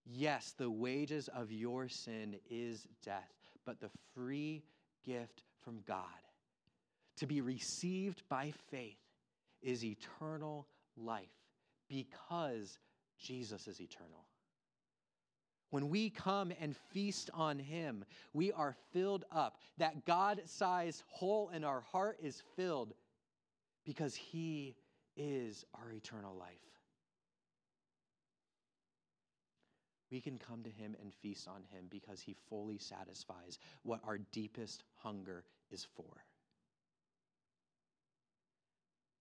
Yes, 0.04 0.54
the 0.58 0.70
wages 0.70 1.28
of 1.28 1.52
your 1.52 1.88
sin 1.88 2.36
is 2.50 2.86
death, 3.04 3.32
but 3.64 3.80
the 3.80 3.90
free 4.14 4.64
gift 5.04 5.44
from 5.64 5.80
God 5.86 6.04
to 7.16 7.26
be 7.26 7.40
received 7.40 8.22
by 8.28 8.52
faith 8.70 8.98
is 9.62 9.84
eternal 9.84 10.66
life 10.96 11.28
because 11.88 12.78
Jesus 13.18 13.68
is 13.68 13.80
eternal. 13.80 14.24
When 15.72 15.88
we 15.88 16.10
come 16.10 16.52
and 16.60 16.76
feast 16.76 17.30
on 17.32 17.58
Him, 17.58 18.04
we 18.34 18.52
are 18.52 18.76
filled 18.92 19.24
up. 19.32 19.56
That 19.78 20.04
God 20.04 20.42
sized 20.44 21.02
hole 21.08 21.48
in 21.48 21.64
our 21.64 21.80
heart 21.80 22.18
is 22.22 22.42
filled 22.56 22.92
because 23.86 24.14
He 24.14 24.76
is 25.16 25.64
our 25.72 25.90
eternal 25.90 26.36
life. 26.36 26.50
We 30.10 30.20
can 30.20 30.36
come 30.36 30.62
to 30.62 30.68
Him 30.68 30.94
and 31.00 31.14
feast 31.14 31.48
on 31.48 31.62
Him 31.70 31.86
because 31.88 32.20
He 32.20 32.36
fully 32.50 32.76
satisfies 32.76 33.58
what 33.82 34.00
our 34.06 34.18
deepest 34.18 34.84
hunger 34.96 35.42
is 35.70 35.86
for. 35.96 36.26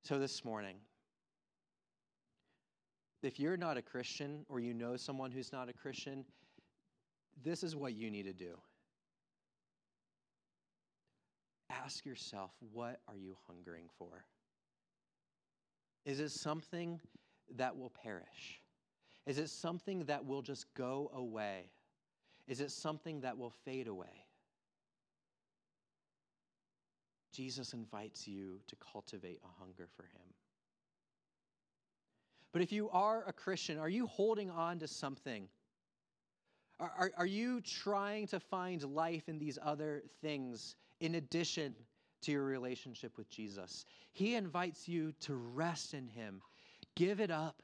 So, 0.03 0.19
this 0.19 0.43
morning, 0.43 0.75
if 3.23 3.39
you're 3.39 3.55
not 3.55 3.77
a 3.77 3.81
Christian 3.81 4.45
or 4.49 4.59
you 4.59 4.73
know 4.73 4.97
someone 4.97 5.31
who's 5.31 5.53
not 5.53 5.69
a 5.69 5.73
Christian, 5.73 6.25
this 7.43 7.63
is 7.63 7.75
what 7.75 7.93
you 7.93 8.09
need 8.09 8.23
to 8.23 8.33
do. 8.33 8.57
Ask 11.69 12.05
yourself, 12.05 12.51
what 12.73 12.99
are 13.07 13.15
you 13.15 13.37
hungering 13.47 13.85
for? 13.97 14.25
Is 16.05 16.19
it 16.19 16.31
something 16.31 16.99
that 17.55 17.77
will 17.77 17.91
perish? 18.03 18.61
Is 19.25 19.37
it 19.37 19.49
something 19.49 20.05
that 20.05 20.25
will 20.25 20.41
just 20.41 20.65
go 20.73 21.11
away? 21.13 21.69
Is 22.47 22.59
it 22.59 22.71
something 22.71 23.21
that 23.21 23.37
will 23.37 23.53
fade 23.63 23.87
away? 23.87 24.25
Jesus 27.31 27.73
invites 27.73 28.27
you 28.27 28.59
to 28.67 28.75
cultivate 28.91 29.39
a 29.43 29.59
hunger 29.59 29.87
for 29.95 30.03
him. 30.03 30.33
But 32.51 32.61
if 32.61 32.71
you 32.71 32.89
are 32.89 33.23
a 33.25 33.31
Christian, 33.31 33.77
are 33.77 33.87
you 33.87 34.07
holding 34.07 34.49
on 34.49 34.79
to 34.79 34.87
something? 34.87 35.47
Are, 36.81 36.91
are, 36.97 37.11
are, 37.17 37.25
you 37.27 37.61
trying 37.61 38.25
to 38.27 38.39
find 38.39 38.83
life 38.83 39.29
in 39.29 39.37
these 39.37 39.59
other 39.63 40.01
things 40.19 40.75
in 40.99 41.13
addition 41.15 41.75
to 42.23 42.31
your 42.31 42.43
relationship 42.43 43.17
with 43.17 43.29
Jesus? 43.29 43.85
He 44.11 44.33
invites 44.33 44.87
you 44.87 45.13
to 45.21 45.35
rest 45.35 45.93
in 45.93 46.07
Him. 46.07 46.41
Give 46.95 47.21
it 47.21 47.29
up, 47.29 47.61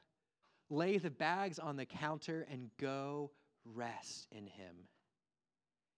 lay 0.70 0.98
the 0.98 1.10
bags 1.10 1.58
on 1.58 1.76
the 1.76 1.84
counter, 1.84 2.46
and 2.48 2.70
go 2.78 3.32
rest 3.64 4.28
in 4.30 4.46
Him. 4.46 4.76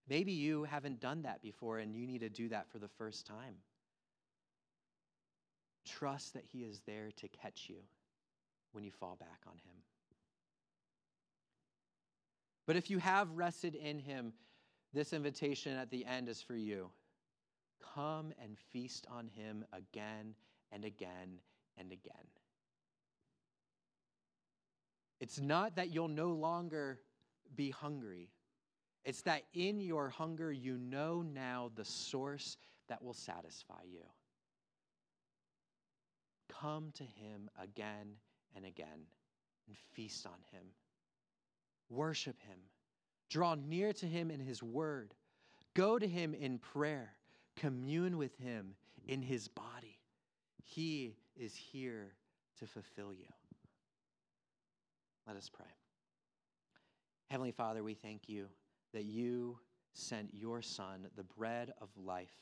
Maybe 0.09 0.31
you 0.31 0.63
haven't 0.63 0.99
done 0.99 1.21
that 1.21 1.43
before 1.43 1.77
and 1.77 1.95
you 1.95 2.07
need 2.07 2.21
to 2.21 2.29
do 2.29 2.49
that 2.49 2.71
for 2.71 2.79
the 2.79 2.89
first 2.89 3.27
time. 3.27 3.55
Trust 5.85 6.33
that 6.33 6.43
He 6.51 6.63
is 6.63 6.81
there 6.87 7.11
to 7.17 7.27
catch 7.27 7.67
you 7.69 7.77
when 8.71 8.83
you 8.83 8.91
fall 8.91 9.15
back 9.19 9.41
on 9.45 9.53
Him. 9.53 9.75
But 12.65 12.75
if 12.75 12.89
you 12.89 12.99
have 12.99 13.31
rested 13.31 13.75
in 13.75 13.99
Him, 13.99 14.33
this 14.93 15.13
invitation 15.13 15.77
at 15.77 15.89
the 15.89 16.05
end 16.05 16.29
is 16.29 16.41
for 16.41 16.55
you. 16.55 16.89
Come 17.95 18.33
and 18.41 18.57
feast 18.71 19.07
on 19.09 19.27
Him 19.27 19.65
again 19.73 20.35
and 20.71 20.85
again 20.85 21.39
and 21.77 21.91
again. 21.91 22.27
It's 25.19 25.39
not 25.39 25.75
that 25.75 25.89
you'll 25.89 26.07
no 26.07 26.29
longer 26.29 26.99
be 27.55 27.69
hungry. 27.69 28.29
It's 29.03 29.21
that 29.21 29.43
in 29.53 29.79
your 29.79 30.09
hunger, 30.09 30.51
you 30.51 30.77
know 30.77 31.21
now 31.21 31.71
the 31.75 31.85
source 31.85 32.57
that 32.87 33.03
will 33.03 33.13
satisfy 33.13 33.83
you. 33.89 34.03
Come 36.49 36.91
to 36.95 37.03
Him 37.03 37.49
again 37.61 38.15
and 38.55 38.65
again 38.65 39.07
and 39.67 39.77
feast 39.93 40.25
on 40.25 40.39
Him. 40.51 40.63
Worship 41.91 42.41
Him. 42.41 42.57
Draw 43.29 43.55
near 43.55 43.93
to 43.93 44.05
Him 44.05 44.31
in 44.31 44.39
His 44.39 44.63
Word. 44.63 45.13
Go 45.75 45.99
to 45.99 46.07
Him 46.07 46.33
in 46.33 46.57
prayer. 46.57 47.13
Commune 47.55 48.17
with 48.17 48.37
Him 48.37 48.75
in 49.05 49.21
His 49.21 49.47
body. 49.47 49.99
He 50.63 51.15
is 51.35 51.55
here 51.55 52.13
to 52.59 52.65
fulfill 52.65 53.13
you. 53.13 53.27
Let 55.27 55.35
us 55.35 55.49
pray. 55.49 55.65
Heavenly 57.29 57.51
Father, 57.51 57.83
we 57.83 57.93
thank 57.93 58.27
you 58.27 58.47
that 58.93 59.03
you 59.03 59.59
sent 59.93 60.33
your 60.33 60.61
Son, 60.61 61.07
the 61.15 61.23
bread 61.23 61.73
of 61.81 61.89
life, 61.97 62.33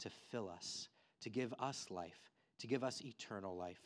to 0.00 0.10
fill 0.10 0.48
us, 0.48 0.88
to 1.20 1.30
give 1.30 1.52
us 1.58 1.86
life, 1.90 2.30
to 2.58 2.66
give 2.66 2.82
us 2.82 3.02
eternal 3.04 3.56
life. 3.56 3.80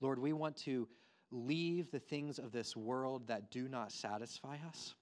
Lord, 0.00 0.18
we 0.18 0.32
want 0.32 0.56
to 0.58 0.88
leave 1.32 1.90
the 1.90 1.98
things 1.98 2.38
of 2.38 2.52
this 2.52 2.76
world 2.76 3.28
that 3.28 3.50
do 3.50 3.68
not 3.68 3.92
satisfy 3.92 4.56
us, 4.68 4.94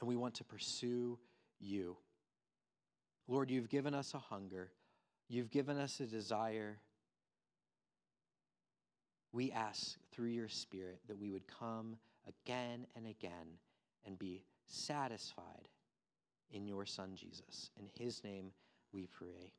and 0.00 0.08
we 0.08 0.16
want 0.16 0.34
to 0.34 0.44
pursue 0.44 1.18
you. 1.60 1.96
Lord, 3.28 3.50
you've 3.50 3.68
given 3.68 3.94
us 3.94 4.14
a 4.14 4.18
hunger, 4.18 4.70
you've 5.28 5.50
given 5.50 5.78
us 5.78 6.00
a 6.00 6.06
desire. 6.06 6.78
We 9.32 9.50
ask 9.50 9.96
through 10.12 10.28
your 10.28 10.48
Spirit 10.48 11.00
that 11.08 11.18
we 11.18 11.30
would 11.30 11.48
come 11.48 11.96
again 12.28 12.86
and 12.94 13.06
again 13.06 13.58
and 14.06 14.16
be 14.16 14.44
satisfied 14.66 15.68
in 16.52 16.66
your 16.66 16.86
Son, 16.86 17.16
Jesus. 17.16 17.70
In 17.76 17.86
his 17.98 18.22
name 18.22 18.52
we 18.92 19.06
pray. 19.06 19.52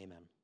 Amen. 0.00 0.37